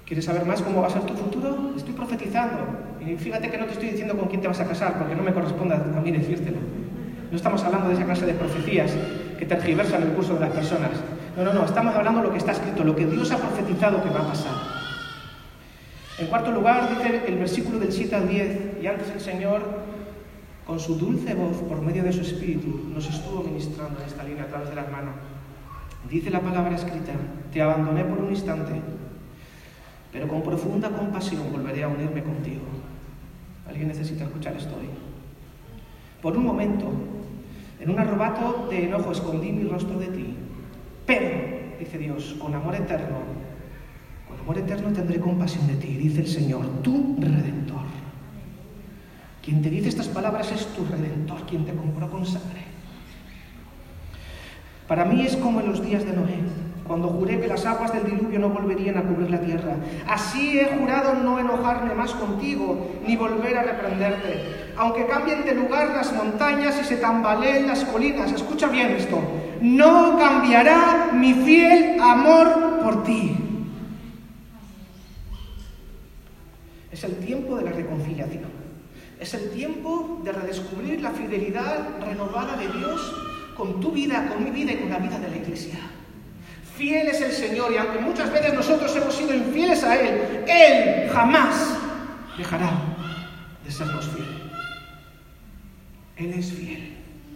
¿Quieres 0.05 0.25
saber 0.25 0.45
más 0.45 0.61
cómo 0.63 0.83
va 0.83 0.89
a 0.89 0.91
ser 0.91 1.03
tu 1.03 1.15
futuro? 1.15 1.73
Estoy 1.77 1.95
profetizando 1.95 2.59
Y 3.01 3.17
fíjate 3.17 3.51
que 3.51 3.57
no 3.57 3.65
te 3.67 3.73
estoy 3.73 3.91
diciendo 3.91 4.17
con 4.19 4.29
quién 4.29 4.41
te 4.41 4.49
vas 4.49 4.61
a 4.61 4.67
casar, 4.67 4.99
porque 4.99 5.15
no 5.15 5.23
me 5.23 5.33
corresponde 5.33 5.77
a 5.77 5.79
mí 5.79 6.11
decírtelo. 6.11 6.59
No 7.31 7.37
estamos 7.37 7.63
hablando 7.63 7.89
de 7.89 7.95
esa 7.95 8.05
clase 8.05 8.27
de 8.27 8.35
profecías 8.35 8.93
que 9.39 9.47
tergiversan 9.47 10.03
el 10.03 10.09
curso 10.11 10.35
de 10.35 10.41
las 10.41 10.51
personas. 10.51 10.91
No, 11.37 11.45
no, 11.45 11.55
no, 11.55 11.65
estamos 11.65 11.95
hablando 11.95 12.21
de 12.21 12.27
lo 12.27 12.33
que 12.33 12.39
está 12.39 12.53
escrito, 12.53 12.85
lo 12.85 12.95
que 12.95 13.07
Dios 13.07 13.31
ha 13.33 13.39
profetizado 13.39 14.03
que 14.03 14.11
va 14.11 14.21
a 14.21 14.29
pasar. 14.29 14.53
En 16.19 16.27
cuarto 16.27 16.51
lugar, 16.51 16.91
dice 16.91 17.25
el 17.27 17.39
versículo 17.39 17.79
del 17.79 17.91
7 17.91 18.15
al 18.15 18.29
10, 18.29 18.83
y 18.83 18.87
antes 18.87 19.09
el 19.11 19.21
Señor, 19.21 19.63
con 20.67 20.79
su 20.79 20.97
dulce 20.97 21.35
voz, 21.35 21.57
por 21.69 21.81
medio 21.81 22.05
de 22.05 22.13
su 22.13 22.21
espíritu, 22.21 22.91
nos 22.93 23.09
estuvo 23.09 23.43
ministrando 23.43 23.99
en 23.99 24.07
esta 24.07 24.23
línea 24.25 24.45
a 24.45 24.49
través 24.49 24.69
de 24.69 24.75
la 24.75 24.83
hermana. 24.83 25.13
Dice 26.11 26.31
la 26.31 26.41
palabra 26.41 26.75
escrita, 26.75 27.13
te 27.51 27.63
abandoné 27.63 28.05
por 28.05 28.19
un 28.19 28.31
instante, 28.31 28.73
pero 30.13 30.29
con 30.29 30.43
profunda 30.43 30.91
compasión 30.91 31.51
volveré 31.51 31.83
a 31.85 31.89
unirme 31.89 32.23
contigo. 32.23 32.63
¿Alguien 33.67 33.89
necesita 33.89 34.25
escuchar 34.25 34.55
esto 34.55 34.75
hoy? 34.79 34.91
Por 36.21 36.37
un 36.37 36.45
momento, 36.45 36.93
en 37.81 37.89
un 37.89 37.99
arrobato 37.99 38.69
de 38.69 38.85
enojo 38.85 39.13
escondí 39.13 39.51
mi 39.51 39.69
rostro 39.69 39.99
de 39.99 40.09
ti, 40.09 40.37
pero, 41.07 41.29
dice 41.79 41.99
Dios, 41.99 42.37
con 42.39 42.55
amor 42.55 42.75
eterno, 42.75 43.19
con 44.29 44.39
amor 44.41 44.59
eterno 44.59 44.93
tendré 44.93 45.21
compasión 45.21 45.67
de 45.67 45.75
ti, 45.75 45.89
dice 45.97 46.21
el 46.21 46.29
Señor, 46.29 46.67
tu 46.83 47.17
redentor. 47.19 47.83
Quien 49.43 49.61
te 49.61 49.71
dice 49.71 49.89
estas 49.89 50.09
palabras 50.09 50.53
es 50.53 50.67
tu 50.69 50.85
redentor, 50.85 51.43
quien 51.47 51.65
te 51.65 51.75
compró 51.75 52.09
con 52.09 52.25
sangre. 52.25 52.63
Para 54.87 55.05
mí 55.05 55.25
es 55.25 55.37
como 55.37 55.61
en 55.61 55.69
los 55.69 55.85
días 55.85 56.05
de 56.05 56.13
Noé, 56.13 56.39
cuando 56.87 57.09
juré 57.09 57.41
que 57.41 57.49
las 57.49 57.65
aguas 57.65 57.93
del 57.93 58.05
diluvio 58.05 58.39
no 58.39 58.51
volverían 58.51 58.99
a 58.99 59.03
cubrir 59.03 59.31
la 59.31 59.41
tierra. 59.41 59.77
Así 60.07 60.59
he 60.59 60.77
jurado 60.77 61.15
no 61.15 61.39
enojarme 61.39 61.95
más 61.95 62.13
contigo, 62.13 63.01
ni 63.07 63.17
volver 63.17 63.57
a 63.59 63.63
reprenderte. 63.63 64.73
Aunque 64.77 65.07
cambien 65.07 65.45
de 65.45 65.55
lugar 65.55 65.89
las 65.89 66.13
montañas 66.13 66.79
y 66.81 66.85
se 66.85 66.97
tambaleen 66.97 67.67
las 67.67 67.85
colinas, 67.85 68.33
escucha 68.33 68.69
bien 68.69 68.91
esto, 68.91 69.21
no 69.63 70.19
cambiará 70.19 71.11
mi 71.13 71.35
fiel 71.35 72.01
amor 72.01 72.81
por 72.83 73.05
ti. 73.05 73.37
Es 76.91 77.05
el 77.05 77.17
tiempo 77.19 77.57
de 77.57 77.65
la 77.65 77.73
reconciliación. 77.73 78.51
Es 79.19 79.35
el 79.35 79.51
tiempo 79.51 80.21
de 80.25 80.33
redescubrir 80.33 81.01
la 81.01 81.11
fidelidad 81.11 82.01
renovada 82.01 82.57
de 82.57 82.69
Dios 82.77 83.15
con 83.57 83.81
tu 83.81 83.93
vida, 83.93 84.29
con 84.29 84.43
mi 84.43 84.51
vida 84.51 84.73
y 84.73 84.77
con 84.77 84.91
la 84.91 84.99
vida 84.99 85.19
de 85.19 85.29
la 85.29 85.37
iglesia. 85.37 85.79
Fiel 86.77 87.07
es 87.07 87.21
el 87.21 87.33
Señor 87.33 87.73
y 87.73 87.77
aunque 87.77 88.01
muchas 88.01 88.33
veces 88.33 88.53
nosotros 88.55 88.95
hemos 88.97 89.15
sido 89.15 89.33
infieles 89.35 89.85
a 89.85 89.95
Él, 89.95 90.45
Él 90.49 91.11
jamás 91.11 91.79
dejará 92.37 92.73
de 93.65 93.71
sernos 93.71 94.09
fiel. 94.09 94.51
Él 96.17 96.39
es 96.39 96.53
fiel. 96.53 96.92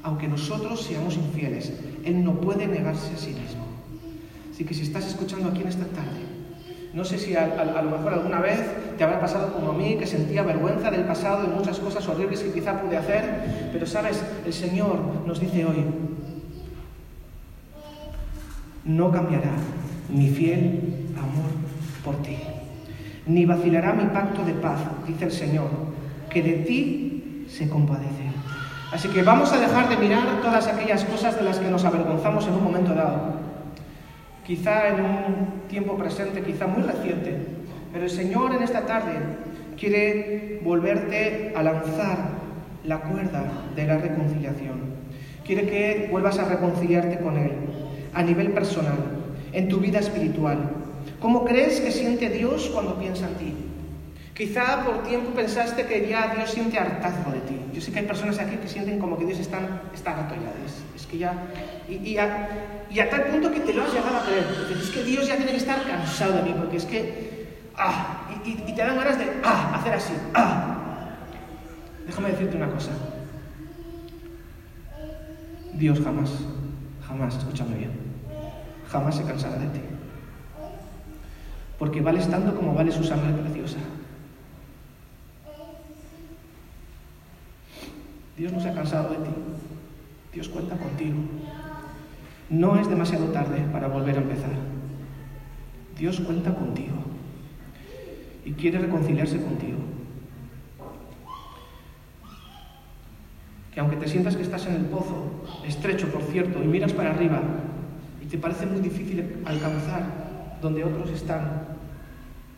Aunque 0.07 0.29
nosotros 0.29 0.83
seamos 0.83 1.16
infieles, 1.16 1.73
Él 2.05 2.23
no 2.23 2.35
puede 2.35 2.69
negarse 2.69 3.12
a 3.12 3.19
sí 3.19 3.31
mismo. 3.31 3.66
Así 4.53 4.64
que 4.64 4.73
si 4.73 4.83
estás 4.83 5.05
escuchando 5.05 5.49
aquí 5.49 5.62
en 5.62 5.66
esta 5.66 5.85
tarde, 5.87 6.21
no 6.95 7.05
sé 7.05 7.19
si 7.19 7.35
a, 7.35 7.83
lo 7.83 7.90
mejor 7.90 8.14
alguna 8.14 8.40
vez 8.40 8.61
te 8.97 9.03
habrá 9.03 9.19
pasado 9.19 9.53
como 9.53 9.73
a 9.73 9.75
mí, 9.75 9.97
que 9.99 10.07
sentía 10.07 10.45
vergüenza 10.45 10.92
del 10.92 11.07
pasado 11.07 11.45
y 11.45 11.49
muchas 11.49 11.81
cosas 11.81 12.07
horribles 12.07 12.38
que 12.38 12.53
quizá 12.53 12.81
pude 12.81 12.97
hacer, 12.97 13.69
pero 13.73 13.85
sabes, 13.85 14.25
el 14.47 14.53
Señor 14.53 14.97
nos 15.27 15.40
dice 15.40 15.64
hoy, 15.64 15.85
no 18.85 19.11
cambiará 19.11 19.51
mi 20.09 20.29
fiel 20.29 21.09
amor 21.16 21.51
por 22.05 22.23
ti, 22.23 22.38
ni 23.27 23.45
vacilará 23.45 23.92
mi 23.92 24.05
pacto 24.05 24.45
de 24.45 24.53
paz, 24.53 24.79
dice 25.05 25.25
el 25.25 25.33
Señor, 25.33 25.69
que 26.31 26.42
de 26.42 26.53
ti 26.59 27.47
se 27.49 27.69
compadece. 27.69 28.26
Así 28.97 29.09
que 29.09 29.23
vamos 29.23 29.53
a 29.53 29.59
dejar 29.59 29.91
de 29.91 29.99
mirar 29.99 30.41
todas 30.41 30.67
aquellas 30.69 31.05
cosas 31.05 31.37
de 31.37 31.43
las 31.43 31.59
que 31.59 31.69
nos 31.69 31.85
avergonzamos 31.85 32.47
en 32.47 32.55
un 32.55 32.65
momento 32.65 32.95
dado, 32.95 33.35
quizá 34.47 34.89
en 34.89 34.95
un 34.95 35.69
tiempo 35.69 35.99
presente, 35.99 36.41
quizá 36.41 36.67
muy 36.67 36.83
reciente, 36.83 37.37
pero 37.93 38.05
el 38.05 38.11
Señor 38.11 38.55
en 38.55 38.63
esta 38.63 38.87
tarde 38.87 39.19
quiere 39.79 40.63
volverte 40.65 41.53
a 41.55 41.63
lanzar 41.63 42.17
la 42.85 43.01
cuerda 43.01 43.45
de 43.77 43.87
la 43.87 43.99
reconciliación. 43.99 44.81
Quiere 45.45 45.67
que 45.67 46.09
vuelvas 46.11 46.39
a 46.39 46.49
reconciliarte 46.49 47.19
con 47.19 47.37
Él 47.37 47.53
a 48.15 48.23
nivel 48.23 48.53
personal, 48.53 48.97
en 49.53 49.69
tu 49.69 49.77
vida 49.77 49.99
espiritual. 49.99 50.71
¿Cómo 51.21 51.45
crees 51.45 51.83
que 51.83 51.91
siente 51.91 52.31
Dios 52.31 52.71
cuando 52.73 52.99
piensa 52.99 53.29
en 53.29 53.35
ti? 53.35 53.65
Quizá 54.37 54.85
por 54.85 55.03
tiempo 55.03 55.31
pensaste 55.31 55.87
que 55.87 56.07
ya 56.07 56.35
Dios 56.35 56.51
siente 56.51 56.79
hartazgo 56.79 57.33
de 57.33 57.40
ti. 57.40 57.59
Yo 57.72 57.81
sé 57.81 57.90
que 57.90 58.01
hay 58.01 58.05
personas 58.05 58.38
aquí 58.38 58.57
que 58.57 58.68
sienten 58.68 58.99
como 58.99 59.16
que 59.16 59.25
Dios 59.25 59.38
está, 59.38 59.59
está 59.94 60.11
harto 60.11 60.35
ya. 60.35 60.53
Es, 60.62 60.85
es 60.94 61.07
que 61.07 61.16
ya... 61.16 61.33
Y, 61.88 61.94
y, 61.94 62.18
a, 62.18 62.49
y, 62.90 63.01
a, 63.01 63.09
tal 63.09 63.25
punto 63.25 63.51
que 63.51 63.61
te 63.61 63.72
lo 63.72 63.83
has 63.83 63.94
llegado 63.94 64.18
a 64.18 64.25
creer. 64.27 64.44
Es 64.79 64.90
que 64.90 65.05
Dios 65.05 65.27
ya 65.27 65.37
tiene 65.37 65.53
que 65.53 65.57
estar 65.57 65.83
cansado 65.85 66.35
de 66.35 66.42
mí, 66.42 66.55
porque 66.55 66.77
es 66.77 66.85
que... 66.85 67.46
Ah, 67.79 68.29
y, 68.44 68.72
te 68.72 68.83
dan 68.83 68.96
ganas 68.96 69.18
de... 69.18 69.25
Ah, 69.42 69.77
hacer 69.77 69.94
así. 69.94 70.12
Ah. 70.35 70.77
Déjame 72.07 72.33
decirte 72.33 72.59
una 72.59 72.68
cosa. 72.68 72.90
Dios 75.72 75.99
jamás, 76.01 76.31
jamás, 77.07 77.37
escúchame 77.37 77.77
bien, 77.77 77.90
jamás 78.90 79.16
se 79.16 79.25
cansará 79.25 79.57
de 79.57 79.66
ti. 79.66 79.81
Porque 81.79 82.01
vales 82.01 82.29
tanto 82.29 82.55
como 82.55 82.75
vale 82.75 82.92
su 82.92 83.05
sangre 83.05 83.33
preciosa. 83.33 83.79
Dios 88.37 88.53
no 88.53 88.61
se 88.61 88.68
ha 88.68 88.75
cansado 88.75 89.11
de 89.11 89.16
ti. 89.16 89.31
Dios 90.33 90.49
cuenta 90.49 90.77
contigo. 90.77 91.16
No 92.51 92.79
es 92.79 92.88
demasiado 92.88 93.27
tarde 93.27 93.64
para 93.72 93.88
volver 93.88 94.16
a 94.16 94.20
empezar. 94.20 94.51
Dios 95.99 96.20
cuenta 96.20 96.55
contigo 96.55 96.96
y 98.44 98.53
quiere 98.53 98.79
reconciliarse 98.79 99.40
contigo. 99.40 99.79
Que 103.72 103.81
aunque 103.81 103.96
te 103.96 104.09
sientas 104.09 104.37
que 104.37 104.42
estás 104.42 104.66
en 104.66 104.75
el 104.75 104.85
pozo, 104.85 105.44
estrecho 105.66 106.09
por 106.09 106.22
cierto, 106.22 106.62
y 106.62 106.66
miras 106.66 106.92
para 106.92 107.11
arriba 107.11 107.40
y 108.22 108.27
te 108.27 108.38
parece 108.38 108.66
muy 108.66 108.81
difícil 108.81 109.42
alcanzar 109.44 110.03
donde 110.61 110.85
otros 110.85 111.11
están, 111.11 111.64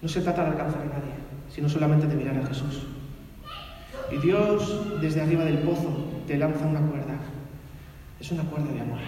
no 0.02 0.08
se 0.08 0.20
trata 0.20 0.44
de 0.44 0.50
alcanzar 0.50 0.80
a 0.82 0.86
nadie, 0.86 1.14
sino 1.48 1.68
solamente 1.68 2.06
de 2.06 2.14
mirar 2.14 2.36
a 2.36 2.46
Jesús. 2.46 2.86
Y 4.10 4.16
Dios 4.18 5.00
desde 5.00 5.20
arriba 5.20 5.44
del 5.44 5.58
pozo 5.58 6.08
te 6.26 6.38
lanza 6.38 6.64
una 6.64 6.80
cuerda. 6.80 7.14
Es 8.18 8.30
una 8.32 8.42
cuerda 8.44 8.72
de 8.72 8.80
amor. 8.80 8.98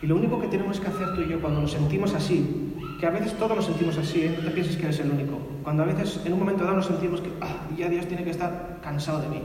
Y 0.00 0.06
lo 0.06 0.16
único 0.16 0.40
que 0.40 0.48
tenemos 0.48 0.80
que 0.80 0.88
hacer 0.88 1.14
tú 1.14 1.20
y 1.22 1.28
yo 1.28 1.40
cuando 1.40 1.60
nos 1.60 1.72
sentimos 1.72 2.14
así, 2.14 2.74
que 2.98 3.06
a 3.06 3.10
veces 3.10 3.34
todos 3.34 3.54
nos 3.54 3.66
sentimos 3.66 3.96
así, 3.98 4.22
¿eh? 4.22 4.34
no 4.36 4.44
te 4.44 4.50
pienses 4.50 4.76
que 4.76 4.84
eres 4.84 4.98
el 5.00 5.10
único. 5.10 5.38
Cuando 5.62 5.82
a 5.82 5.86
veces 5.86 6.20
en 6.24 6.32
un 6.32 6.40
momento 6.40 6.64
dado 6.64 6.76
nos 6.76 6.86
sentimos 6.86 7.20
que 7.20 7.30
ah, 7.40 7.66
ya 7.76 7.88
Dios 7.88 8.06
tiene 8.06 8.24
que 8.24 8.30
estar 8.30 8.80
cansado 8.82 9.20
de 9.20 9.28
mí. 9.28 9.42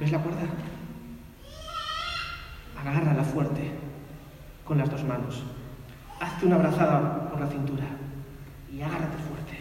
¿Ves 0.00 0.12
la 0.12 0.18
cuerda? 0.18 0.40
Agárrala 2.80 3.24
fuerte 3.24 3.70
con 4.64 4.78
las 4.78 4.90
dos 4.90 5.04
manos. 5.04 5.42
Hazte 6.20 6.46
una 6.46 6.56
abrazada 6.56 7.28
por 7.30 7.40
la 7.40 7.48
cintura 7.48 7.84
y 8.72 8.80
agárrate 8.80 9.16
fuerte. 9.28 9.58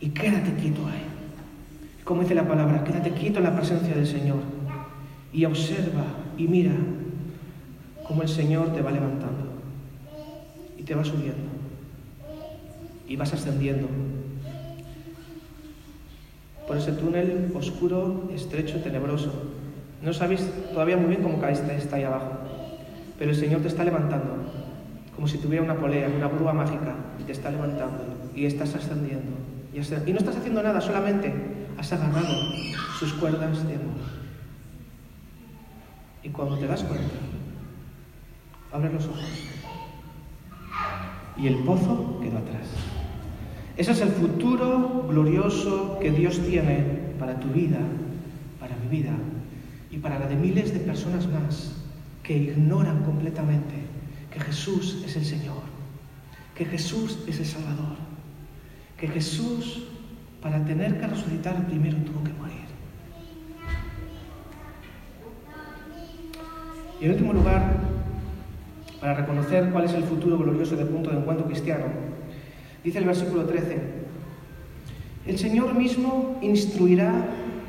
Y 0.00 0.10
quédate 0.10 0.54
quieto 0.54 0.86
ahí 0.86 1.07
como 2.08 2.22
dice 2.22 2.34
la 2.34 2.48
palabra, 2.48 2.84
quédate 2.84 3.10
quieto 3.10 3.36
en 3.36 3.44
la 3.44 3.54
presencia 3.54 3.94
del 3.94 4.06
Señor 4.06 4.38
y 5.30 5.44
observa 5.44 6.04
y 6.38 6.48
mira 6.48 6.72
cómo 8.02 8.22
el 8.22 8.30
Señor 8.30 8.72
te 8.72 8.80
va 8.80 8.90
levantando 8.90 9.52
y 10.78 10.84
te 10.84 10.94
va 10.94 11.04
subiendo 11.04 11.50
y 13.06 13.14
vas 13.14 13.34
ascendiendo 13.34 13.88
por 16.66 16.78
ese 16.78 16.92
túnel 16.92 17.52
oscuro, 17.54 18.30
estrecho, 18.34 18.80
tenebroso. 18.80 19.30
No 20.02 20.14
sabéis 20.14 20.50
todavía 20.72 20.96
muy 20.96 21.10
bien 21.10 21.22
cómo 21.22 21.38
caíste 21.38 21.76
está 21.76 21.96
ahí 21.96 22.04
abajo, 22.04 22.38
pero 23.18 23.32
el 23.32 23.36
Señor 23.36 23.60
te 23.60 23.68
está 23.68 23.84
levantando 23.84 24.34
como 25.14 25.28
si 25.28 25.36
tuviera 25.36 25.62
una 25.62 25.74
polea, 25.74 26.08
una 26.08 26.28
grúa 26.28 26.54
mágica 26.54 26.94
y 27.20 27.24
te 27.24 27.32
está 27.32 27.50
levantando 27.50 28.02
y 28.34 28.46
estás 28.46 28.74
ascendiendo. 28.74 29.36
Y 29.74 30.12
no 30.12 30.18
estás 30.18 30.38
haciendo 30.38 30.62
nada, 30.62 30.80
solamente 30.80 31.57
has 31.78 31.92
agarrado 31.92 32.34
sus 32.98 33.12
cuerdas 33.14 33.66
de 33.66 33.76
amor. 33.76 33.94
Y 36.22 36.28
cuando 36.30 36.58
te 36.58 36.66
das 36.66 36.82
cuenta, 36.82 37.14
abres 38.72 38.92
los 38.92 39.06
ojos 39.06 39.24
y 41.36 41.46
el 41.46 41.58
pozo 41.58 42.18
quedó 42.20 42.38
atrás. 42.38 42.66
Ese 43.76 43.92
es 43.92 44.00
el 44.00 44.08
futuro 44.08 45.06
glorioso 45.08 45.98
que 46.00 46.10
Dios 46.10 46.40
tiene 46.40 47.14
para 47.18 47.38
tu 47.38 47.48
vida, 47.48 47.78
para 48.58 48.74
mi 48.76 48.88
vida 48.88 49.12
y 49.90 49.98
para 49.98 50.18
la 50.18 50.26
de 50.26 50.34
miles 50.34 50.74
de 50.74 50.80
personas 50.80 51.28
más 51.28 51.74
que 52.24 52.36
ignoran 52.36 53.04
completamente 53.04 53.74
que 54.32 54.40
Jesús 54.40 55.02
es 55.06 55.16
el 55.16 55.24
Señor, 55.24 55.62
que 56.56 56.64
Jesús 56.64 57.20
es 57.28 57.38
el 57.38 57.46
Salvador, 57.46 57.96
que 58.98 59.06
Jesús 59.06 59.84
para 60.42 60.64
tener 60.64 60.98
que 60.98 61.06
resucitar 61.06 61.66
primero 61.66 61.96
tuvo 61.98 62.22
que 62.24 62.32
morir. 62.32 62.68
Y 67.00 67.04
en 67.04 67.10
último 67.12 67.32
lugar, 67.32 67.76
para 69.00 69.14
reconocer 69.14 69.70
cuál 69.70 69.84
es 69.84 69.94
el 69.94 70.04
futuro 70.04 70.38
glorioso 70.38 70.76
del 70.76 70.88
punto 70.88 71.10
de 71.10 71.18
encuentro 71.18 71.46
cristiano, 71.46 71.84
dice 72.82 72.98
el 72.98 73.04
versículo 73.04 73.44
13, 73.44 73.78
el 75.26 75.38
Señor 75.38 75.74
mismo 75.74 76.38
instruirá 76.42 77.12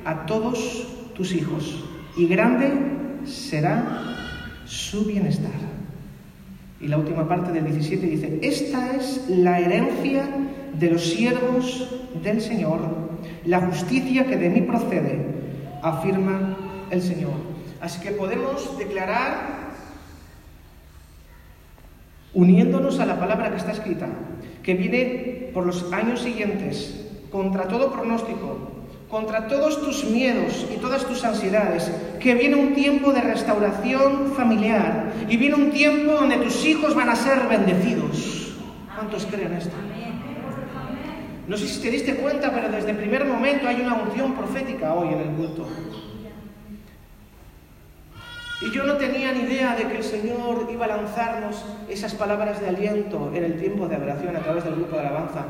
a 0.06 0.26
todos 0.26 0.88
tus 1.16 1.34
hijos 1.34 1.84
y 2.16 2.28
grande 2.28 2.72
será 3.26 4.16
su 4.66 5.06
bienestar. 5.06 5.52
Y 6.82 6.88
la 6.88 6.98
última 6.98 7.28
parte 7.28 7.52
del 7.52 7.66
17 7.66 8.08
dice, 8.08 8.40
esta 8.42 8.96
es 8.96 9.26
la 9.30 9.60
herencia 9.60 10.30
de 10.74 10.92
los 10.92 11.10
siervos 11.10 11.90
del 12.24 12.42
Señor, 12.42 12.80
la 13.46 13.62
justicia 13.62 14.26
que 14.26 14.38
de 14.38 14.50
mí 14.50 14.62
procede, 14.62 15.26
afirma 15.82 16.58
el 16.92 17.02
Señor. 17.02 17.34
Así 17.82 18.02
que 18.02 18.12
podemos 18.12 18.78
declarar, 18.78 19.70
uniéndonos 22.34 23.00
a 23.00 23.06
la 23.06 23.20
palabra 23.20 23.52
que 23.52 23.58
está 23.58 23.72
escrita, 23.72 24.08
que 24.64 24.74
viene 24.74 25.50
por 25.54 25.66
los 25.66 25.92
años 25.94 26.22
siguientes, 26.22 27.06
contra 27.32 27.68
todo 27.68 27.92
pronóstico, 27.92 28.70
contra 29.10 29.48
todos 29.48 29.82
tus 29.82 30.04
miedos 30.06 30.68
y 30.74 30.78
todas 30.78 31.06
tus 31.06 31.24
ansiedades, 31.24 31.92
que 32.20 32.36
viene 32.36 32.56
un 32.56 32.74
tiempo 32.74 33.12
de 33.12 33.22
restauración 33.22 34.34
familiar 34.36 35.12
y 35.28 35.38
viene 35.38 35.56
un 35.56 35.72
tiempo 35.72 36.14
donde 36.14 36.38
tus 36.38 36.66
hijos 36.66 36.94
van 36.94 37.10
a 37.10 37.16
ser 37.16 37.48
bendecidos. 37.48 38.54
¿Cuántos 38.96 39.26
creen 39.26 39.54
esto? 39.54 39.76
No 41.50 41.58
sé 41.58 41.68
si 41.68 41.82
te 41.82 41.90
diste 41.90 42.14
cuenta, 42.14 42.52
pero 42.54 42.70
desde 42.70 42.92
el 42.92 42.98
primer 42.98 43.26
momento 43.26 43.68
hay 43.68 43.82
una 43.82 43.96
unción 43.96 44.36
profética 44.36 44.94
hoy 44.94 45.16
en 45.16 45.20
el 45.20 45.30
culto. 45.30 45.68
Y 48.62 48.72
yo 48.72 48.84
no 48.84 48.98
tenía 48.98 49.32
ni 49.32 49.40
idea 49.40 49.76
de 49.76 49.88
que 49.88 49.98
el 49.98 50.04
Señor 50.04 50.70
iba 50.72 50.86
a 50.86 50.90
lanzarnos 50.90 51.66
esas 51.90 52.14
palabras 52.14 52.62
de 52.62 52.68
aliento 52.68 53.32
en 53.34 53.44
el 53.44 53.60
tiempo 53.60 53.88
de 53.88 53.96
adoración 53.96 54.36
a 54.36 54.42
través 54.42 54.64
del 54.64 54.76
grupo 54.76 54.96
de 54.96 55.02
alabanza. 55.02 55.46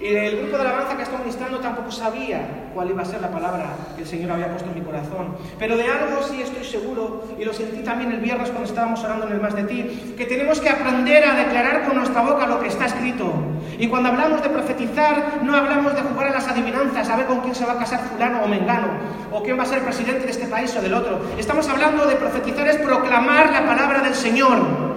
Y 0.00 0.14
el 0.14 0.36
grupo 0.38 0.56
de 0.56 0.62
alabanza 0.62 0.96
que 0.96 1.02
estaba 1.02 1.18
ministrando 1.18 1.58
tampoco 1.58 1.90
sabía 1.90 2.70
cuál 2.72 2.90
iba 2.90 3.02
a 3.02 3.04
ser 3.04 3.20
la 3.20 3.32
palabra 3.32 3.66
que 3.96 4.02
el 4.02 4.08
Señor 4.08 4.30
había 4.30 4.48
puesto 4.48 4.68
en 4.68 4.76
mi 4.76 4.82
corazón. 4.82 5.36
Pero 5.58 5.76
de 5.76 5.82
algo 5.82 6.22
sí 6.22 6.40
estoy 6.40 6.64
seguro, 6.64 7.24
y 7.36 7.44
lo 7.44 7.52
sentí 7.52 7.82
también 7.82 8.12
el 8.12 8.20
viernes 8.20 8.50
cuando 8.50 8.68
estábamos 8.68 9.02
orando 9.02 9.26
en 9.26 9.32
el 9.32 9.40
Más 9.40 9.56
de 9.56 9.64
Ti, 9.64 10.14
que 10.16 10.24
tenemos 10.26 10.60
que 10.60 10.68
aprender 10.68 11.24
a 11.24 11.34
declarar 11.34 11.84
con 11.84 11.96
nuestra 11.96 12.22
boca 12.22 12.46
lo 12.46 12.60
que 12.60 12.68
está 12.68 12.86
escrito. 12.86 13.32
Y 13.76 13.88
cuando 13.88 14.10
hablamos 14.10 14.40
de 14.40 14.50
profetizar, 14.50 15.40
no 15.42 15.56
hablamos 15.56 15.92
de 15.96 16.02
jugar 16.02 16.28
a 16.28 16.34
las 16.34 16.46
adivinanzas, 16.46 17.08
a 17.08 17.16
ver 17.16 17.26
con 17.26 17.40
quién 17.40 17.56
se 17.56 17.66
va 17.66 17.72
a 17.72 17.78
casar 17.78 17.98
fulano 17.98 18.44
o 18.44 18.46
mengano, 18.46 18.88
o 19.32 19.42
quién 19.42 19.58
va 19.58 19.64
a 19.64 19.66
ser 19.66 19.82
presidente 19.82 20.26
de 20.26 20.30
este 20.30 20.46
país 20.46 20.74
o 20.76 20.80
del 20.80 20.94
otro. 20.94 21.18
Estamos 21.36 21.68
hablando 21.68 22.06
de 22.06 22.14
profetizar 22.14 22.68
es 22.68 22.76
proclamar 22.76 23.50
la 23.50 23.66
palabra 23.66 24.00
del 24.02 24.14
Señor 24.14 24.87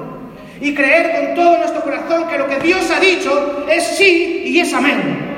y 0.62 0.76
creer 0.76 1.12
con 1.12 1.36
todo 1.36 1.58
nuestro 1.58 1.82
corazón 1.82 2.28
que 2.28 2.38
lo 2.38 2.48
que 2.48 2.60
Dios 2.60 2.90
ha 2.92 3.00
dicho 3.00 3.66
es 3.68 3.98
sí 3.98 4.44
y 4.46 4.60
es 4.60 4.72
amén. 4.74 5.32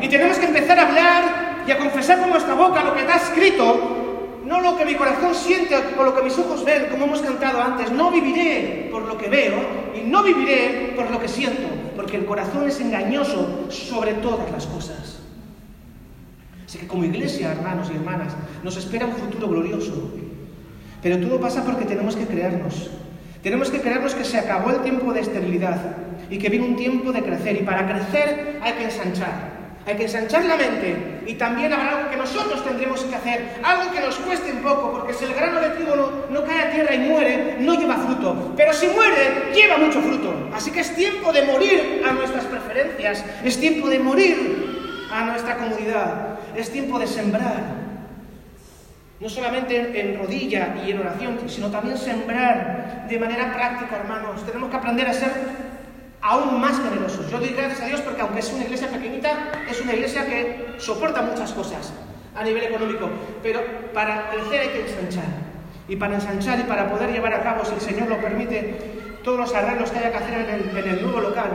Y 0.00 0.08
tenemos 0.08 0.38
que 0.38 0.46
empezar 0.46 0.78
a 0.78 0.88
hablar 0.88 1.64
y 1.66 1.70
a 1.70 1.78
confesar 1.78 2.20
con 2.20 2.30
nuestra 2.30 2.54
boca 2.54 2.82
lo 2.82 2.94
que 2.94 3.00
está 3.00 3.16
escrito, 3.16 4.40
no 4.46 4.60
lo 4.62 4.76
que 4.76 4.86
mi 4.86 4.94
corazón 4.94 5.34
siente 5.34 5.76
o 5.76 6.02
lo 6.02 6.16
que 6.16 6.22
mis 6.22 6.38
ojos 6.38 6.64
ven, 6.64 6.86
como 6.90 7.04
hemos 7.04 7.20
cantado 7.20 7.60
antes. 7.60 7.92
No 7.92 8.10
viviré 8.10 8.88
por 8.90 9.02
lo 9.02 9.18
que 9.18 9.28
veo 9.28 9.56
y 9.94 10.08
no 10.08 10.22
viviré 10.22 10.94
por 10.96 11.10
lo 11.10 11.20
que 11.20 11.28
siento, 11.28 11.68
porque 11.94 12.16
el 12.16 12.24
corazón 12.24 12.66
es 12.66 12.80
engañoso 12.80 13.66
sobre 13.70 14.14
todas 14.14 14.50
las 14.50 14.66
cosas. 14.66 15.20
Así 16.66 16.78
que 16.78 16.86
como 16.86 17.04
iglesia, 17.04 17.52
hermanos 17.52 17.90
y 17.92 17.96
hermanas, 17.96 18.34
nos 18.62 18.76
espera 18.78 19.06
un 19.06 19.12
futuro 19.12 19.48
glorioso. 19.48 20.10
Pero 21.02 21.18
todo 21.18 21.38
pasa 21.38 21.62
porque 21.62 21.84
tenemos 21.84 22.16
que 22.16 22.26
creernos. 22.26 22.90
Tenemos 23.44 23.70
que 23.70 23.82
creernos 23.82 24.14
que 24.14 24.24
se 24.24 24.38
acabó 24.38 24.70
el 24.70 24.80
tiempo 24.80 25.12
de 25.12 25.20
esterilidad 25.20 25.76
y 26.30 26.38
que 26.38 26.48
viene 26.48 26.64
un 26.64 26.76
tiempo 26.76 27.12
de 27.12 27.22
crecer. 27.22 27.60
Y 27.60 27.62
para 27.62 27.86
crecer 27.86 28.58
hay 28.62 28.72
que 28.72 28.84
ensanchar. 28.84 29.52
Hay 29.86 29.96
que 29.96 30.04
ensanchar 30.04 30.46
la 30.46 30.56
mente 30.56 31.20
y 31.26 31.34
también 31.34 31.70
habrá 31.70 31.98
algo 31.98 32.10
que 32.10 32.16
nosotros 32.16 32.64
tendremos 32.64 33.02
que 33.02 33.14
hacer, 33.14 33.60
algo 33.62 33.92
que 33.92 34.00
nos 34.00 34.16
cueste 34.16 34.50
un 34.50 34.60
poco, 34.60 34.92
porque 34.92 35.12
si 35.12 35.26
el 35.26 35.34
grano 35.34 35.60
de 35.60 35.68
trigo 35.70 35.94
no, 35.94 36.10
no, 36.30 36.46
cae 36.46 36.62
a 36.62 36.70
tierra 36.70 36.94
y 36.94 37.00
muere, 37.00 37.56
no 37.60 37.74
lleva 37.74 37.98
fruto. 37.98 38.54
Pero 38.56 38.72
si 38.72 38.86
muere, 38.86 39.52
lleva 39.54 39.76
mucho 39.76 40.00
fruto. 40.00 40.48
Así 40.54 40.70
que 40.70 40.80
es 40.80 40.96
tiempo 40.96 41.30
de 41.30 41.42
morir 41.42 42.02
a 42.08 42.12
nuestras 42.12 42.46
preferencias, 42.46 43.22
es 43.44 43.60
tiempo 43.60 43.90
de 43.90 43.98
morir 43.98 45.06
a 45.12 45.26
nuestra 45.26 45.58
comodidad, 45.58 46.38
es 46.56 46.70
tiempo 46.70 46.98
de 46.98 47.06
sembrar, 47.06 47.83
no 49.24 49.30
solamente 49.30 49.98
en 49.98 50.18
rodilla 50.18 50.76
y 50.86 50.90
en 50.90 51.00
oración, 51.00 51.38
sino 51.48 51.70
también 51.70 51.96
sembrar 51.96 53.06
de 53.08 53.18
manera 53.18 53.54
práctica, 53.54 53.96
hermanos. 53.96 54.44
Tenemos 54.44 54.68
que 54.68 54.76
aprender 54.76 55.08
a 55.08 55.14
ser 55.14 55.30
aún 56.20 56.60
más 56.60 56.78
generosos. 56.78 57.30
Yo 57.30 57.38
doy 57.38 57.48
gracias 57.48 57.80
a 57.80 57.86
Dios 57.86 58.02
porque 58.02 58.20
aunque 58.20 58.40
es 58.40 58.52
una 58.52 58.64
iglesia 58.64 58.88
pequeñita, 58.88 59.30
es 59.66 59.80
una 59.80 59.94
iglesia 59.94 60.26
que 60.26 60.74
soporta 60.76 61.22
muchas 61.22 61.52
cosas 61.52 61.94
a 62.36 62.44
nivel 62.44 62.64
económico. 62.64 63.08
Pero 63.42 63.62
para 63.94 64.28
crecer 64.28 64.60
hay 64.60 64.68
que 64.68 64.82
ensanchar. 64.82 65.24
Y 65.88 65.96
para 65.96 66.16
ensanchar 66.16 66.60
y 66.60 66.64
para 66.64 66.90
poder 66.90 67.10
llevar 67.10 67.32
a 67.32 67.42
cabo, 67.42 67.64
si 67.64 67.72
el 67.72 67.80
Señor 67.80 68.08
lo 68.10 68.20
permite, 68.20 68.74
todos 69.24 69.38
los 69.38 69.54
arreglos 69.54 69.90
que 69.90 70.00
haya 70.00 70.10
que 70.10 70.18
hacer 70.18 70.38
en 70.38 70.50
el, 70.50 70.76
en 70.76 70.88
el 70.98 71.02
nuevo 71.02 71.22
local, 71.22 71.50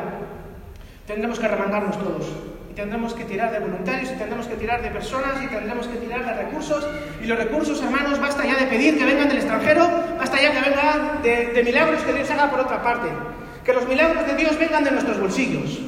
tendremos 1.06 1.38
que 1.38 1.48
remangarnos 1.48 2.00
todos 2.00 2.49
tendremos 2.76 3.14
que 3.14 3.26
tirar 3.26 3.52
de 3.52 3.60
voluntarios 3.60 4.12
y 4.12 4.16
tendremos 4.16 4.48
que 4.48 4.56
tirar 4.56 4.82
de 4.82 4.90
personas 4.90 5.44
y 5.44 5.48
tendremos 5.48 5.88
que 5.88 5.98
tirar 5.98 6.26
de 6.26 6.34
recursos. 6.34 6.88
Y 7.22 7.26
los 7.26 7.38
recursos, 7.38 7.82
hermanos, 7.82 8.20
basta 8.20 8.46
ya 8.46 8.56
de 8.56 8.66
pedir 8.68 8.98
que 8.98 9.06
vengan 9.06 9.28
del 9.28 9.38
extranjero, 9.38 9.88
basta 10.18 10.42
ya 10.42 10.52
que 10.52 10.70
vengan 10.70 11.22
de, 11.22 11.64
milagros 11.64 12.02
que 12.04 12.14
Dios 12.14 12.30
haga 12.32 12.50
por 12.50 12.62
otra 12.62 12.82
parte. 12.82 13.08
Que 13.64 13.74
los 13.74 13.88
milagros 13.88 14.26
de 14.26 14.36
Dios 14.36 14.58
vengan 14.58 14.84
de 14.84 14.92
nuestros 14.92 15.20
bolsillos. 15.20 15.80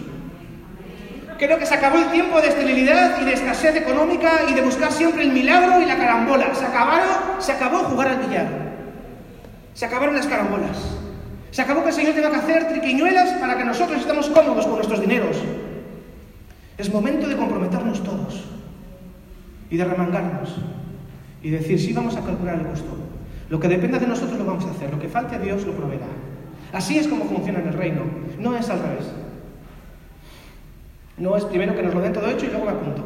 Creo 1.38 1.58
que 1.58 1.66
se 1.66 1.74
acabó 1.74 1.98
el 1.98 2.12
tiempo 2.12 2.40
de 2.40 2.50
esterilidad 2.50 3.20
y 3.20 3.26
de 3.26 3.34
escasez 3.34 3.76
económica 3.76 4.42
y 4.48 4.54
de 4.54 4.62
buscar 4.62 4.92
siempre 4.92 5.24
el 5.24 5.32
milagro 5.32 5.82
y 5.82 5.86
la 5.86 5.98
carambola. 5.98 6.54
Se, 6.54 6.66
acabaron, 6.66 7.08
se 7.40 7.52
acabó 7.52 7.80
jugar 7.80 8.10
al 8.10 8.18
billar. 8.18 8.48
Se 9.74 9.86
acabaron 9.86 10.16
las 10.16 10.28
carambolas. 10.28 10.78
Se 11.50 11.62
acabó 11.62 11.82
que 11.84 11.90
el 11.90 11.96
Señor 11.96 12.14
tenga 12.14 12.30
que 12.30 12.38
hacer 12.38 12.68
triquiñuelas 12.68 13.40
para 13.40 13.58
que 13.58 13.66
nosotros 13.66 14.00
estemos 14.00 14.30
cómodos 14.30 14.66
con 14.68 14.76
nuestros 14.76 15.02
dineros. 15.02 15.38
Es 16.82 16.92
momento 16.92 17.30
de 17.30 17.38
comprometernos 17.38 18.02
todos 18.02 18.44
y 19.70 19.78
de 19.78 19.86
remangarnos 19.86 20.56
y 21.44 21.52
decir, 21.52 21.80
sí 21.80 21.94
vamos 21.94 22.16
a 22.16 22.26
calcular 22.26 22.56
el 22.56 22.66
costo. 22.66 22.98
Lo 23.52 23.60
que 23.60 23.68
dependa 23.68 24.00
de 24.00 24.08
nosotros 24.08 24.40
lo 24.40 24.46
vamos 24.46 24.66
a 24.66 24.72
hacer, 24.72 24.90
lo 24.90 24.98
que 24.98 25.08
falte 25.08 25.36
a 25.36 25.40
Dios 25.40 25.64
lo 25.68 25.74
proveerá. 25.74 26.08
Así 26.74 26.98
es 26.98 27.08
como 27.08 27.26
funciona 27.26 27.60
en 27.60 27.68
el 27.68 27.76
reino, 27.76 28.02
no 28.40 28.58
es 28.58 28.68
al 28.72 28.80
revés. 28.80 29.06
No 31.20 31.38
es 31.38 31.46
primero 31.46 31.76
que 31.76 31.84
nos 31.84 31.94
lo 31.94 32.02
den 32.02 32.14
todo 32.14 32.28
hecho 32.32 32.48
y 32.48 32.50
luego 32.50 32.66
me 32.66 32.72
apunto 32.72 33.04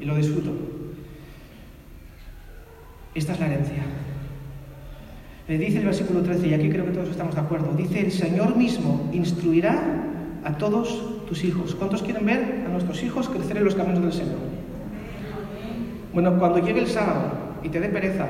y 0.00 0.06
lo 0.06 0.16
disfruto. 0.16 0.52
Esta 3.14 3.34
es 3.34 3.40
la 3.40 3.46
herencia. 3.48 3.82
Le 5.46 5.58
dice 5.58 5.76
el 5.76 5.84
versículo 5.84 6.22
13, 6.22 6.48
y 6.48 6.54
aquí 6.54 6.70
creo 6.70 6.86
que 6.86 6.92
todos 6.92 7.10
estamos 7.10 7.34
de 7.34 7.42
acuerdo, 7.42 7.74
dice, 7.76 8.00
el 8.00 8.12
Señor 8.12 8.56
mismo 8.56 9.10
instruirá 9.12 10.06
a 10.42 10.56
todos 10.56 11.09
tus 11.30 11.44
hijos. 11.44 11.76
¿Cuántos 11.76 12.02
quieren 12.02 12.26
ver 12.26 12.64
a 12.66 12.68
nuestros 12.68 13.00
hijos 13.04 13.28
crecer 13.28 13.56
en 13.56 13.64
los 13.64 13.76
caminos 13.76 14.02
del 14.02 14.12
Señor? 14.12 14.40
Bueno, 16.12 16.36
cuando 16.40 16.58
llegue 16.58 16.80
el 16.80 16.88
sábado 16.88 17.22
y 17.62 17.68
te 17.68 17.78
dé 17.78 17.88
pereza, 17.88 18.26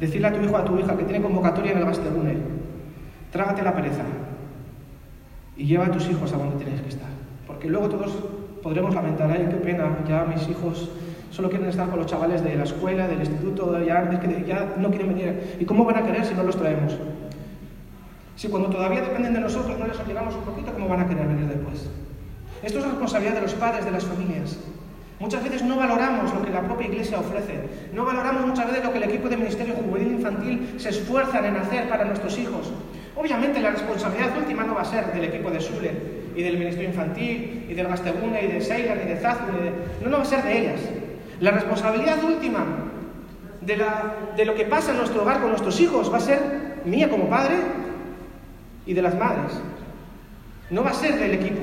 decirle 0.00 0.26
a 0.26 0.32
tu 0.32 0.42
hijo 0.42 0.52
o 0.52 0.56
a 0.56 0.64
tu 0.64 0.76
hija 0.80 0.96
que 0.96 1.04
tiene 1.04 1.22
convocatoria 1.22 1.70
en 1.70 1.78
el 1.78 1.84
Gastegune, 1.84 2.38
trágate 3.30 3.62
la 3.62 3.72
pereza 3.72 4.02
y 5.56 5.64
lleva 5.64 5.86
a 5.86 5.92
tus 5.92 6.10
hijos 6.10 6.32
a 6.32 6.38
donde 6.38 6.56
tienes 6.56 6.80
que 6.80 6.88
estar. 6.88 7.08
Porque 7.46 7.68
luego 7.68 7.88
todos 7.88 8.10
podremos 8.64 8.92
lamentar, 8.92 9.30
ay, 9.30 9.46
qué 9.48 9.56
pena, 9.58 9.98
ya 10.08 10.24
mis 10.24 10.48
hijos 10.48 10.90
solo 11.30 11.50
quieren 11.50 11.68
estar 11.68 11.88
con 11.88 12.00
los 12.00 12.06
chavales 12.06 12.42
de 12.42 12.56
la 12.56 12.64
escuela, 12.64 13.06
del 13.06 13.20
instituto, 13.20 13.78
ya, 13.78 14.10
ya 14.44 14.74
no 14.76 14.88
quieren 14.88 15.08
venir. 15.08 15.56
¿Y 15.60 15.64
cómo 15.64 15.84
van 15.84 15.98
a 15.98 16.02
querer 16.02 16.24
si 16.24 16.34
no 16.34 16.42
los 16.42 16.56
traemos? 16.56 16.98
Si 18.42 18.48
cuando 18.48 18.70
todavía 18.70 19.02
dependen 19.02 19.34
de 19.34 19.38
nosotros 19.38 19.78
no 19.78 19.86
les 19.86 19.96
obligamos 20.00 20.34
un 20.34 20.42
poquito, 20.42 20.72
¿cómo 20.72 20.88
van 20.88 20.98
a 20.98 21.06
querer 21.06 21.28
venir 21.28 21.46
después? 21.46 21.88
Esto 22.64 22.80
es 22.80 22.84
responsabilidad 22.86 23.34
de 23.34 23.42
los 23.42 23.54
padres, 23.54 23.84
de 23.84 23.92
las 23.92 24.04
familias. 24.04 24.58
Muchas 25.20 25.44
veces 25.44 25.62
no 25.62 25.76
valoramos 25.76 26.34
lo 26.34 26.42
que 26.42 26.50
la 26.50 26.62
propia 26.62 26.88
iglesia 26.88 27.20
ofrece. 27.20 27.68
No 27.94 28.04
valoramos 28.04 28.44
muchas 28.44 28.66
veces 28.66 28.84
lo 28.84 28.90
que 28.90 28.98
el 28.98 29.04
equipo 29.04 29.28
de 29.28 29.36
Ministerio 29.36 29.74
Juvenil 29.76 30.14
Infantil 30.14 30.74
se 30.76 30.88
esfuerzan 30.88 31.44
en 31.44 31.56
hacer 31.56 31.88
para 31.88 32.04
nuestros 32.04 32.36
hijos. 32.36 32.72
Obviamente 33.14 33.60
la 33.60 33.70
responsabilidad 33.70 34.36
última 34.36 34.64
no 34.64 34.74
va 34.74 34.80
a 34.80 34.86
ser 34.86 35.12
del 35.12 35.22
equipo 35.22 35.48
de 35.48 35.60
Sule 35.60 35.92
y 36.34 36.42
del 36.42 36.58
Ministerio 36.58 36.88
Infantil 36.88 37.66
y 37.68 37.74
del 37.74 37.86
Gasteguna 37.86 38.40
y 38.40 38.48
de 38.48 38.60
Seilan 38.60 39.02
y 39.04 39.08
de 39.08 39.16
Zazu. 39.18 39.44
No, 40.02 40.10
no 40.10 40.16
va 40.16 40.22
a 40.24 40.26
ser 40.26 40.42
de 40.42 40.58
ellas. 40.58 40.80
La 41.38 41.52
responsabilidad 41.52 42.24
última 42.24 42.66
de, 43.60 43.84
de 44.36 44.44
lo 44.44 44.54
que 44.56 44.64
pasa 44.64 44.90
en 44.90 44.96
nuestro 44.96 45.22
hogar 45.22 45.40
con 45.40 45.50
nuestros 45.50 45.80
hijos 45.80 46.12
va 46.12 46.16
a 46.16 46.20
ser 46.20 46.40
mía 46.84 47.08
como 47.08 47.30
padre 47.30 47.81
y 48.86 48.94
de 48.94 49.02
las 49.02 49.16
madres. 49.16 49.60
No 50.70 50.82
va 50.82 50.90
a 50.90 50.94
ser 50.94 51.18
del 51.18 51.32
equipo. 51.32 51.60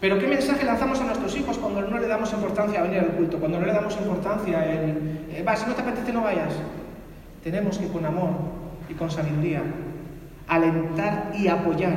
Pero 0.00 0.18
¿qué 0.18 0.26
mensaje 0.26 0.64
lanzamos 0.64 1.00
a 1.00 1.04
nuestros 1.04 1.36
hijos 1.36 1.58
cuando 1.58 1.82
no 1.82 1.98
le 1.98 2.08
damos 2.08 2.32
importancia 2.32 2.80
a 2.80 2.84
venir 2.84 3.00
al 3.00 3.08
culto? 3.08 3.38
Cuando 3.38 3.60
no 3.60 3.66
le 3.66 3.72
damos 3.72 3.96
importancia 3.96 4.72
en, 4.72 5.26
eh, 5.30 5.44
va, 5.46 5.56
si 5.56 5.66
no 5.66 5.74
te 5.74 5.82
apetece 5.82 6.12
no 6.12 6.22
vayas. 6.22 6.54
Tenemos 7.44 7.78
que 7.78 7.88
con 7.88 8.04
amor 8.06 8.30
y 8.88 8.94
con 8.94 9.10
sabiduría 9.10 9.62
alentar 10.48 11.32
y 11.38 11.48
apoyar 11.48 11.94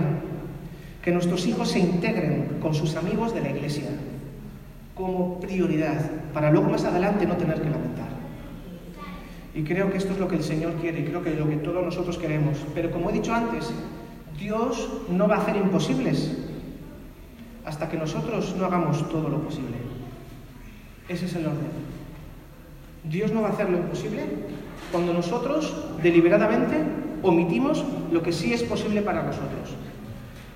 que 1.02 1.12
nuestros 1.12 1.46
hijos 1.48 1.72
se 1.72 1.80
integren 1.80 2.60
con 2.62 2.74
sus 2.74 2.96
amigos 2.96 3.34
de 3.34 3.42
la 3.42 3.50
iglesia 3.50 3.90
como 4.96 5.40
prioridad 5.40 6.00
para 6.34 6.52
luego 6.52 6.70
más 6.70 6.86
adelante 6.86 7.26
no 7.26 7.36
tener 7.36 7.62
que 7.62 7.70
lamentar. 7.70 7.93
Y 9.56 9.64
creo 9.64 9.92
que 9.92 9.98
esto 9.98 10.14
es 10.14 10.20
lo 10.20 10.28
que 10.28 10.36
el 10.36 10.44
Señor 10.44 10.74
quiere 10.82 11.02
y 11.02 11.06
creo 11.06 11.22
que 11.22 11.34
es 11.34 11.40
lo 11.40 11.48
que 11.48 11.58
todos 11.58 11.84
nosotros 11.84 12.18
queremos. 12.18 12.58
Pero 12.74 12.92
como 12.92 13.10
he 13.10 13.14
dicho 13.14 13.34
antes, 13.34 13.72
Dios 14.40 14.90
no 15.10 15.28
va 15.28 15.36
a 15.36 15.42
hacer 15.42 15.56
imposibles 15.56 16.36
hasta 17.66 17.88
que 17.90 17.98
nosotros 17.98 18.56
no 18.58 18.66
hagamos 18.66 19.08
todo 19.10 19.30
lo 19.30 19.40
posible. 19.40 19.78
Ese 21.08 21.26
es 21.26 21.36
el 21.36 21.46
orden. 21.46 21.94
Dios 23.04 23.32
no 23.32 23.42
va 23.42 23.50
a 23.50 23.52
hacer 23.52 23.70
lo 23.70 23.78
imposible 23.78 24.24
cuando 24.92 25.14
nosotros 25.14 25.76
deliberadamente 26.02 26.78
omitimos 27.22 27.84
lo 28.12 28.24
que 28.24 28.32
sí 28.32 28.54
es 28.54 28.64
posible 28.64 29.02
para 29.02 29.24
nosotros. 29.24 29.76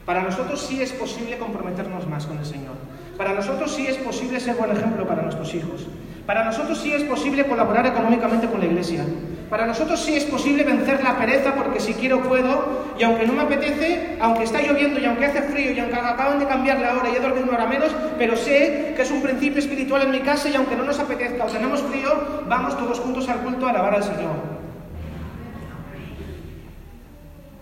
Para 0.06 0.24
nosotros 0.24 0.62
sí 0.62 0.82
es 0.82 0.94
posible 0.94 1.38
comprometernos 1.38 2.08
más 2.08 2.26
con 2.26 2.38
el 2.38 2.46
Señor. 2.46 2.76
Para 3.18 3.34
nosotros 3.34 3.74
sí 3.74 3.88
es 3.88 3.98
posible 3.98 4.40
ser 4.40 4.56
buen 4.56 4.72
ejemplo 4.72 5.06
para 5.08 5.24
nuestros 5.24 5.54
hijos. 5.54 5.88
Para 6.28 6.44
nosotros 6.44 6.78
sí 6.80 6.92
es 6.92 7.04
posible 7.04 7.46
colaborar 7.46 7.88
económicamente 7.88 8.48
con 8.48 8.60
la 8.60 8.66
Iglesia. 8.66 9.06
Para 9.50 9.66
nosotros 9.66 9.98
sí 10.04 10.14
es 10.14 10.26
posible 10.26 10.66
vencer 10.66 11.02
la 11.02 11.18
pereza 11.18 11.56
porque 11.56 11.80
si 11.80 11.94
quiero 11.94 12.22
puedo 12.22 12.84
y 13.00 13.04
aunque 13.04 13.26
no 13.26 13.32
me 13.32 13.44
apetece, 13.44 14.18
aunque 14.20 14.44
está 14.44 14.62
lloviendo 14.62 15.00
y 15.00 15.06
aunque 15.06 15.26
hace 15.26 15.42
frío 15.44 15.72
y 15.72 15.80
aunque 15.80 15.96
acaban 15.96 16.38
de 16.38 16.46
cambiar 16.46 16.82
la 16.82 16.98
hora 16.98 17.10
y 17.10 17.16
he 17.16 17.22
dormido 17.22 17.46
una 17.46 17.54
hora 17.54 17.66
menos, 17.66 17.96
pero 18.18 18.36
sé 18.36 18.92
que 18.94 19.04
es 19.04 19.10
un 19.10 19.22
principio 19.22 19.60
espiritual 19.60 20.02
en 20.02 20.12
mi 20.12 20.20
casa 20.20 20.50
y 20.50 20.56
aunque 20.56 20.76
no 20.76 20.84
nos 20.84 21.00
apetezca 21.00 21.46
o 21.46 21.48
tenemos 21.48 21.82
frío, 21.84 22.10
vamos 22.46 22.78
todos 22.78 23.00
juntos 23.00 23.30
al 23.30 23.40
culto 23.40 23.66
a 23.66 23.70
alabar 23.70 23.96
al 23.96 24.04
Señor. 24.04 24.36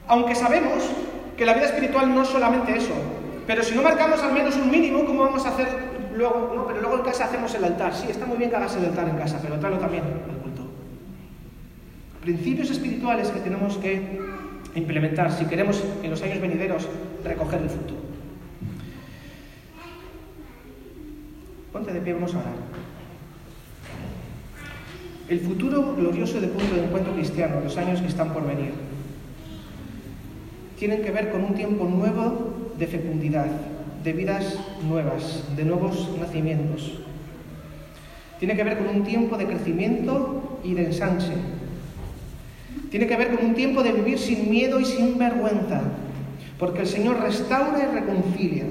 Aunque 0.08 0.34
sabemos 0.34 0.90
que 1.38 1.46
la 1.46 1.54
vida 1.54 1.66
espiritual 1.66 2.16
no 2.16 2.24
es 2.24 2.30
solamente 2.30 2.76
eso, 2.76 2.94
pero 3.46 3.62
si 3.62 3.76
no 3.76 3.84
marcamos 3.84 4.24
al 4.24 4.34
menos 4.34 4.56
un 4.56 4.72
mínimo, 4.72 5.06
¿cómo 5.06 5.22
vamos 5.22 5.46
a 5.46 5.50
hacer 5.50 5.95
luego? 6.18 6.54
No, 6.56 6.68
pero 6.68 6.82
luego 6.82 6.98
en 6.98 7.04
casa 7.04 7.26
hacemos 7.26 7.54
el 7.56 7.64
altar. 7.64 7.94
Sí, 7.94 8.08
está 8.10 8.26
muy 8.26 8.38
bien 8.38 8.50
que 8.50 8.56
hagas 8.56 8.76
el 8.76 8.86
altar 8.86 9.08
en 9.10 9.18
casa, 9.18 9.40
pero 9.42 9.60
tráelo 9.60 9.80
también 9.80 10.04
al 10.04 10.38
culto. 10.38 10.64
Principios 12.22 12.70
espirituales 12.72 13.30
que 13.30 13.40
tenemos 13.40 13.78
que 13.78 14.20
implementar 14.76 15.32
si 15.32 15.46
queremos 15.46 15.84
en 16.04 16.10
los 16.10 16.22
años 16.22 16.42
venideros 16.42 16.88
recoger 17.24 17.62
el 17.62 17.70
fruto. 17.70 17.94
Ponte 21.72 21.94
de 21.94 22.02
pie, 22.02 22.14
vamos 22.14 22.34
a 22.36 22.40
orar. 22.40 22.54
El 25.28 25.40
futuro 25.40 25.96
glorioso 25.96 26.40
de 26.40 26.48
punto 26.48 26.76
de 26.76 26.86
encuentro 26.86 27.14
cristiano, 27.14 27.60
los 27.64 27.76
años 27.78 28.00
que 28.00 28.08
están 28.08 28.32
por 28.32 28.46
venir, 28.46 28.74
tienen 30.78 31.02
que 31.02 31.12
ver 31.12 31.32
con 31.32 31.44
un 31.44 31.56
tiempo 31.56 31.86
nuevo 31.86 32.72
de 32.78 32.86
fecundidad, 32.86 33.48
de 34.06 34.14
vidas 34.14 34.56
nuevas, 34.88 35.44
de 35.58 35.66
nuevos 35.66 36.08
nacimientos. 36.20 37.00
Tiene 38.38 38.56
que 38.56 38.64
ver 38.64 38.78
con 38.78 38.96
un 38.96 39.04
tiempo 39.04 39.36
de 39.36 39.48
crecimiento 39.48 40.60
y 40.64 40.76
de 40.76 40.86
ensanche. 40.86 41.34
Tiene 42.92 43.08
que 43.08 43.18
ver 43.18 43.36
con 43.36 43.48
un 43.48 43.56
tiempo 43.56 43.82
de 43.82 43.94
vivir 43.94 44.20
sin 44.20 44.48
miedo 44.48 44.80
y 44.80 44.86
sin 44.86 45.18
vergüenza, 45.18 45.82
porque 46.60 46.82
el 46.82 46.88
Señor 46.88 47.20
restaura 47.20 47.80
y 47.80 47.96
reconcilia. 47.96 48.66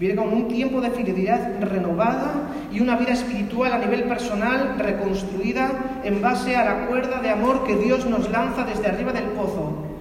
Viene 0.00 0.16
con 0.16 0.32
un 0.32 0.48
tiempo 0.48 0.80
de 0.80 0.90
fidelidad 0.90 1.60
renovada 1.60 2.50
y 2.72 2.80
una 2.80 2.96
vida 2.96 3.12
espiritual 3.12 3.72
a 3.72 3.78
nivel 3.78 4.02
personal 4.04 4.74
reconstruida 4.76 6.00
en 6.02 6.20
base 6.20 6.56
a 6.56 6.64
la 6.64 6.86
cuerda 6.88 7.20
de 7.20 7.30
amor 7.30 7.62
que 7.62 7.76
Dios 7.76 8.06
nos 8.06 8.28
lanza 8.28 8.64
desde 8.64 8.88
arriba 8.88 9.12
del 9.12 9.26
pozo 9.26 9.91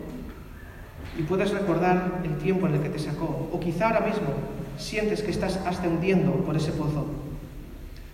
y 1.22 1.24
puedes 1.24 1.52
recordar 1.52 2.22
el 2.24 2.36
tiempo 2.38 2.68
en 2.68 2.74
el 2.74 2.82
que 2.82 2.90
te 2.90 2.98
sacó. 2.98 3.48
O 3.54 3.60
quizá 3.60 3.90
ahora 3.90 4.00
mismo 4.02 4.34
sientes 4.78 5.22
que 5.22 5.30
estás 5.30 5.58
ascendiendo 5.68 6.32
por 6.38 6.58
ese 6.58 6.72
pozo. 6.72 7.06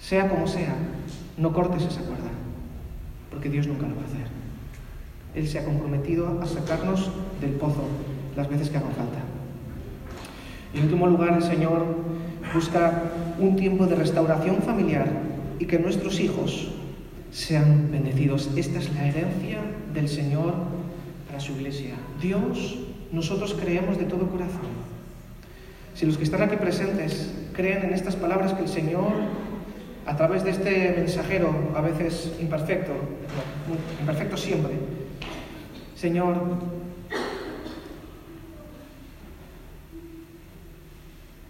Sea 0.01 0.27
como 0.27 0.45
sea, 0.45 0.75
no 1.37 1.53
cortes 1.53 1.83
esa 1.83 2.01
cuerda, 2.01 2.29
porque 3.31 3.49
Dios 3.49 3.65
nunca 3.65 3.87
lo 3.87 3.95
va 3.95 4.01
a 4.01 4.05
hacer. 4.05 4.27
Él 5.35 5.47
se 5.47 5.59
ha 5.59 5.65
comprometido 5.65 6.39
a 6.41 6.45
sacarnos 6.45 7.09
del 7.39 7.51
pozo 7.51 7.83
las 8.35 8.49
veces 8.49 8.69
que 8.69 8.77
haga 8.77 8.87
falta. 8.87 9.19
En 10.73 10.83
último 10.83 11.07
lugar, 11.07 11.37
el 11.37 11.43
Señor 11.43 11.85
busca 12.53 13.03
un 13.39 13.55
tiempo 13.55 13.85
de 13.85 13.95
restauración 13.95 14.57
familiar 14.57 15.07
y 15.59 15.65
que 15.65 15.79
nuestros 15.79 16.19
hijos 16.19 16.73
sean 17.31 17.89
bendecidos. 17.89 18.49
Esta 18.57 18.79
es 18.79 18.93
la 18.93 19.07
herencia 19.07 19.59
del 19.93 20.09
Señor 20.09 20.53
para 21.27 21.39
su 21.39 21.53
iglesia. 21.53 21.95
Dios 22.21 22.86
nosotros 23.11 23.55
creemos 23.59 23.97
de 23.97 24.05
todo 24.05 24.29
corazón. 24.29 24.97
Si 25.93 26.05
los 26.05 26.17
que 26.17 26.23
están 26.23 26.41
aquí 26.41 26.55
presentes 26.57 27.33
creen 27.53 27.85
en 27.85 27.93
estas 27.93 28.15
palabras 28.15 28.53
que 28.53 28.61
el 28.61 28.69
Señor, 28.69 29.13
a 30.05 30.15
través 30.15 30.43
de 30.43 30.51
este 30.51 30.93
mensajero, 30.97 31.53
a 31.75 31.81
veces 31.81 32.33
imperfecto, 32.39 32.93
imperfecto 33.99 34.37
siempre, 34.37 34.73
Señor, 35.95 36.35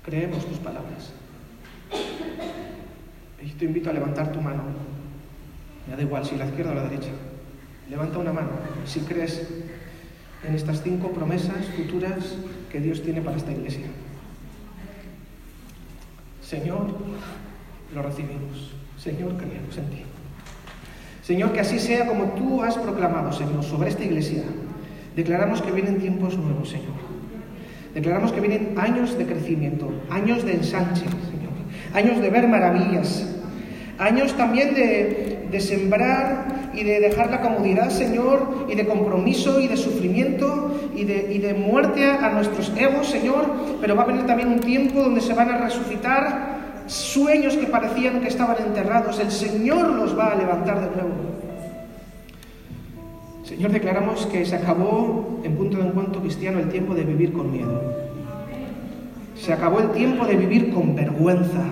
creemos 0.03 0.45
tus 0.45 0.57
palabras. 0.59 1.11
Y 3.43 3.49
te 3.51 3.65
invito 3.65 3.89
a 3.89 3.93
levantar 3.93 4.31
tu 4.31 4.41
mano. 4.41 4.63
Me 5.89 5.95
da 5.95 6.01
igual 6.01 6.25
si 6.25 6.37
la 6.37 6.45
izquierda 6.45 6.71
o 6.71 6.75
la 6.75 6.83
derecha. 6.83 7.11
Levanta 7.89 8.17
una 8.17 8.33
mano 8.33 8.49
si 8.85 9.01
crees 9.01 9.47
en 10.45 10.55
estas 10.55 10.81
cinco 10.83 11.11
promesas 11.11 11.65
futuras 11.75 12.35
que 12.71 12.79
Dios 12.79 13.01
tiene 13.01 13.21
para 13.21 13.37
esta 13.37 13.51
iglesia. 13.51 13.87
Señor, 16.41 16.87
lo 17.93 18.01
recibimos. 18.01 18.73
Señor, 18.97 19.35
creemos 19.37 19.77
en 19.77 19.89
ti. 19.89 20.03
Señor, 21.23 21.51
que 21.51 21.59
así 21.59 21.79
sea 21.79 22.07
como 22.07 22.25
tú 22.33 22.63
has 22.63 22.77
proclamado, 22.77 23.33
Señor, 23.33 23.63
sobre 23.63 23.89
esta 23.89 24.03
iglesia. 24.03 24.43
Declaramos 25.15 25.61
que 25.61 25.71
vienen 25.71 25.99
tiempos 25.99 26.37
nuevos, 26.37 26.69
Señor. 26.69 26.95
Declaramos 27.93 28.31
que 28.31 28.39
vienen 28.39 28.75
años 28.77 29.17
de 29.17 29.25
crecimiento, 29.25 29.91
años 30.09 30.45
de 30.45 30.53
ensanche, 30.53 31.03
Señor. 31.03 31.51
Años 31.93 32.21
de 32.21 32.29
ver 32.29 32.47
maravillas. 32.47 33.27
Años 33.97 34.37
también 34.37 34.73
de, 34.75 35.47
de 35.51 35.59
sembrar 35.59 36.56
y 36.77 36.83
de 36.83 36.99
dejar 36.99 37.31
la 37.31 37.41
comodidad, 37.41 37.89
Señor, 37.89 38.67
y 38.69 38.75
de 38.75 38.85
compromiso 38.85 39.59
y 39.59 39.67
de 39.67 39.75
sufrimiento 39.75 40.71
y 40.95 41.05
de, 41.05 41.33
y 41.33 41.39
de 41.39 41.55
muerte 41.55 42.05
a 42.05 42.29
nuestros 42.29 42.71
egos, 42.77 43.07
Señor, 43.07 43.45
pero 43.81 43.95
va 43.95 44.03
a 44.03 44.05
venir 44.05 44.25
también 44.27 44.49
un 44.49 44.59
tiempo 44.59 45.01
donde 45.01 45.21
se 45.21 45.33
van 45.33 45.49
a 45.49 45.57
resucitar 45.57 46.57
sueños 46.85 47.57
que 47.57 47.65
parecían 47.65 48.21
que 48.21 48.27
estaban 48.27 48.57
enterrados. 48.65 49.19
El 49.19 49.31
Señor 49.31 49.89
los 49.89 50.17
va 50.17 50.27
a 50.27 50.35
levantar 50.35 50.79
de 50.81 50.95
nuevo. 50.95 51.15
Señor, 53.43 53.71
declaramos 53.71 54.27
que 54.27 54.45
se 54.45 54.55
acabó 54.55 55.39
en 55.43 55.55
punto 55.55 55.77
de 55.77 55.87
encuentro 55.87 56.21
cristiano 56.21 56.59
el 56.59 56.69
tiempo 56.69 56.93
de 56.93 57.03
vivir 57.03 57.33
con 57.33 57.51
miedo. 57.51 57.81
Se 59.35 59.53
acabó 59.53 59.79
el 59.79 59.91
tiempo 59.91 60.25
de 60.25 60.35
vivir 60.35 60.71
con 60.73 60.95
vergüenza 60.95 61.63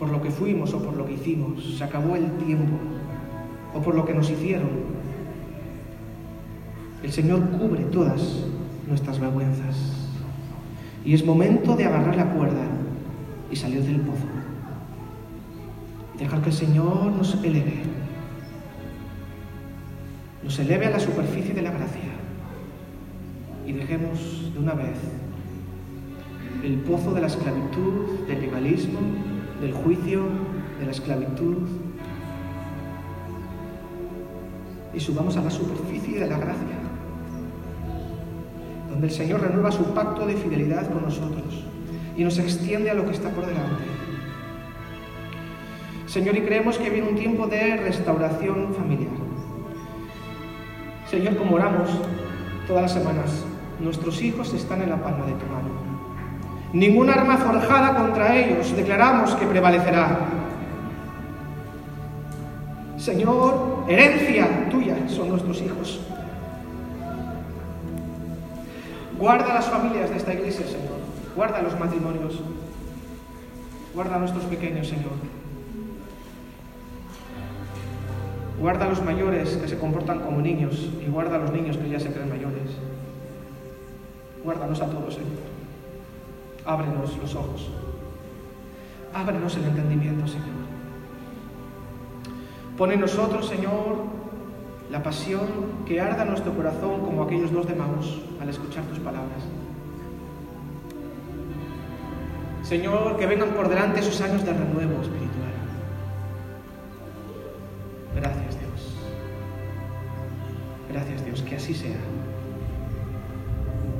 por 0.00 0.08
lo 0.08 0.22
que 0.22 0.30
fuimos 0.30 0.72
o 0.72 0.82
por 0.82 0.96
lo 0.96 1.04
que 1.04 1.12
hicimos, 1.12 1.76
se 1.76 1.84
acabó 1.84 2.16
el 2.16 2.30
tiempo, 2.38 2.72
o 3.74 3.82
por 3.82 3.94
lo 3.94 4.06
que 4.06 4.14
nos 4.14 4.30
hicieron. 4.30 4.70
El 7.02 7.12
Señor 7.12 7.46
cubre 7.50 7.84
todas 7.84 8.46
nuestras 8.88 9.20
vergüenzas. 9.20 9.76
Y 11.04 11.12
es 11.12 11.22
momento 11.24 11.76
de 11.76 11.84
agarrar 11.84 12.16
la 12.16 12.30
cuerda 12.30 12.62
y 13.50 13.56
salir 13.56 13.82
del 13.82 14.00
pozo. 14.00 14.24
Dejar 16.18 16.40
que 16.40 16.48
el 16.48 16.56
Señor 16.56 17.12
nos 17.12 17.34
eleve. 17.44 17.82
Nos 20.42 20.58
eleve 20.58 20.86
a 20.86 20.90
la 20.90 21.00
superficie 21.00 21.52
de 21.52 21.60
la 21.60 21.72
gracia. 21.72 22.10
Y 23.66 23.72
dejemos 23.72 24.50
de 24.54 24.58
una 24.60 24.72
vez 24.72 24.96
el 26.64 26.76
pozo 26.76 27.12
de 27.12 27.20
la 27.20 27.26
esclavitud, 27.26 28.26
del 28.26 28.40
legalismo, 28.40 29.00
del 29.60 29.72
juicio, 29.72 30.22
de 30.78 30.86
la 30.86 30.90
esclavitud, 30.90 31.56
y 34.92 35.00
subamos 35.00 35.36
a 35.36 35.42
la 35.42 35.50
superficie 35.50 36.20
de 36.20 36.28
la 36.28 36.38
gracia, 36.38 36.78
donde 38.90 39.06
el 39.06 39.12
Señor 39.12 39.40
renueva 39.40 39.70
su 39.70 39.84
pacto 39.94 40.26
de 40.26 40.34
fidelidad 40.34 40.90
con 40.90 41.02
nosotros 41.02 41.64
y 42.16 42.24
nos 42.24 42.38
extiende 42.38 42.90
a 42.90 42.94
lo 42.94 43.04
que 43.04 43.12
está 43.12 43.30
por 43.30 43.46
delante. 43.46 43.84
Señor, 46.06 46.36
y 46.36 46.40
creemos 46.40 46.76
que 46.76 46.90
viene 46.90 47.08
un 47.08 47.14
tiempo 47.14 47.46
de 47.46 47.76
restauración 47.76 48.74
familiar. 48.74 49.12
Señor, 51.08 51.36
como 51.36 51.56
oramos 51.56 51.88
todas 52.66 52.82
las 52.82 52.92
semanas, 52.92 53.44
nuestros 53.78 54.20
hijos 54.22 54.52
están 54.52 54.82
en 54.82 54.90
la 54.90 55.02
palma 55.02 55.24
de 55.26 55.32
tu 55.32 55.46
mano. 55.46 55.89
Ningún 56.72 57.10
arma 57.10 57.36
forjada 57.36 57.96
contra 57.96 58.36
ellos 58.36 58.74
declaramos 58.76 59.34
que 59.34 59.46
prevalecerá. 59.46 60.20
Señor, 62.96 63.84
herencia 63.88 64.68
tuya 64.70 64.96
son 65.08 65.30
nuestros 65.30 65.60
hijos. 65.62 66.00
Guarda 69.18 69.54
las 69.54 69.66
familias 69.66 70.10
de 70.10 70.16
esta 70.16 70.32
iglesia, 70.32 70.66
Señor. 70.66 71.00
Guarda 71.34 71.60
los 71.62 71.78
matrimonios. 71.78 72.40
Guarda 73.94 74.16
a 74.16 74.18
nuestros 74.20 74.44
pequeños, 74.44 74.86
Señor. 74.88 75.12
Guarda 78.60 78.84
a 78.84 78.88
los 78.90 79.02
mayores 79.02 79.56
que 79.56 79.68
se 79.68 79.78
comportan 79.78 80.20
como 80.20 80.40
niños 80.40 80.90
y 81.04 81.10
guarda 81.10 81.36
a 81.36 81.38
los 81.38 81.52
niños 81.52 81.78
que 81.78 81.88
ya 81.88 81.98
se 81.98 82.12
creen 82.12 82.28
mayores. 82.28 82.76
Guárdanos 84.44 84.80
a 84.80 84.86
todos, 84.86 85.14
Señor. 85.14 85.59
Ábrenos 86.70 87.16
los 87.18 87.34
ojos. 87.34 87.68
Ábrenos 89.12 89.56
el 89.56 89.64
entendimiento, 89.64 90.24
Señor. 90.28 90.60
Pone 92.78 92.94
en 92.94 93.00
nosotros, 93.00 93.48
Señor, 93.48 94.04
la 94.88 95.02
pasión 95.02 95.48
que 95.84 96.00
arda 96.00 96.22
en 96.22 96.28
nuestro 96.28 96.54
corazón 96.54 97.00
como 97.00 97.24
aquellos 97.24 97.50
dos 97.50 97.66
de 97.66 97.74
Maús 97.74 98.20
al 98.40 98.48
escuchar 98.48 98.84
tus 98.84 99.00
palabras. 99.00 99.42
Señor, 102.62 103.16
que 103.16 103.26
vengan 103.26 103.48
por 103.48 103.68
delante 103.68 103.98
esos 103.98 104.20
años 104.20 104.44
de 104.44 104.52
renuevo 104.52 105.02
espiritual. 105.02 105.50
Gracias, 108.14 108.60
Dios. 108.60 108.96
Gracias, 110.88 111.24
Dios, 111.24 111.42
que 111.42 111.56
así 111.56 111.74
sea. 111.74 111.98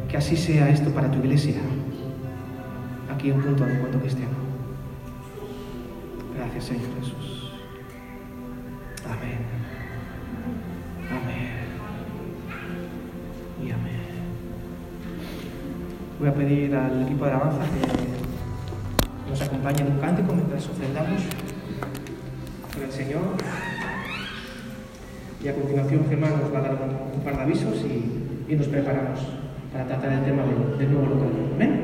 Que 0.08 0.16
así 0.16 0.36
sea 0.36 0.68
esto 0.68 0.90
para 0.90 1.10
tu 1.10 1.18
iglesia, 1.18 1.60
aquí 3.20 3.28
en 3.28 3.42
Punto 3.42 3.66
de 3.66 3.74
Encuentro 3.74 4.00
Cristiano. 4.00 4.32
Gracias, 6.34 6.64
Señor 6.64 6.88
Jesús. 7.00 7.52
Amén. 9.04 9.40
Amén. 11.10 11.50
Y 13.62 13.70
amén. 13.72 14.00
Voy 16.18 16.28
a 16.28 16.34
pedir 16.34 16.74
al 16.74 17.02
equipo 17.02 17.26
de 17.26 17.30
alabanza 17.30 17.60
que 17.60 19.30
nos 19.30 19.42
acompañe 19.42 19.80
en 19.82 19.92
un 19.92 19.98
cántico 19.98 20.32
mientras 20.32 20.66
ofrendamos 20.66 21.20
por 22.72 22.82
el 22.82 22.90
Señor. 22.90 23.20
Y 25.44 25.48
a 25.48 25.54
continuación 25.54 26.06
Gemma 26.08 26.28
nos 26.30 26.54
va 26.54 26.58
a 26.58 26.62
dar 26.62 26.72
un, 26.72 27.18
un 27.18 27.22
par 27.22 27.36
de 27.36 27.42
avisos 27.42 27.84
y, 27.84 28.50
y 28.50 28.56
nos 28.56 28.66
preparamos 28.68 29.20
para 29.70 29.84
tratar 29.84 30.10
el 30.10 30.24
tema 30.24 30.42
del, 30.42 30.78
del 30.78 30.90
nuevo 30.90 31.14
local. 31.14 31.28
Amén. 31.54 31.79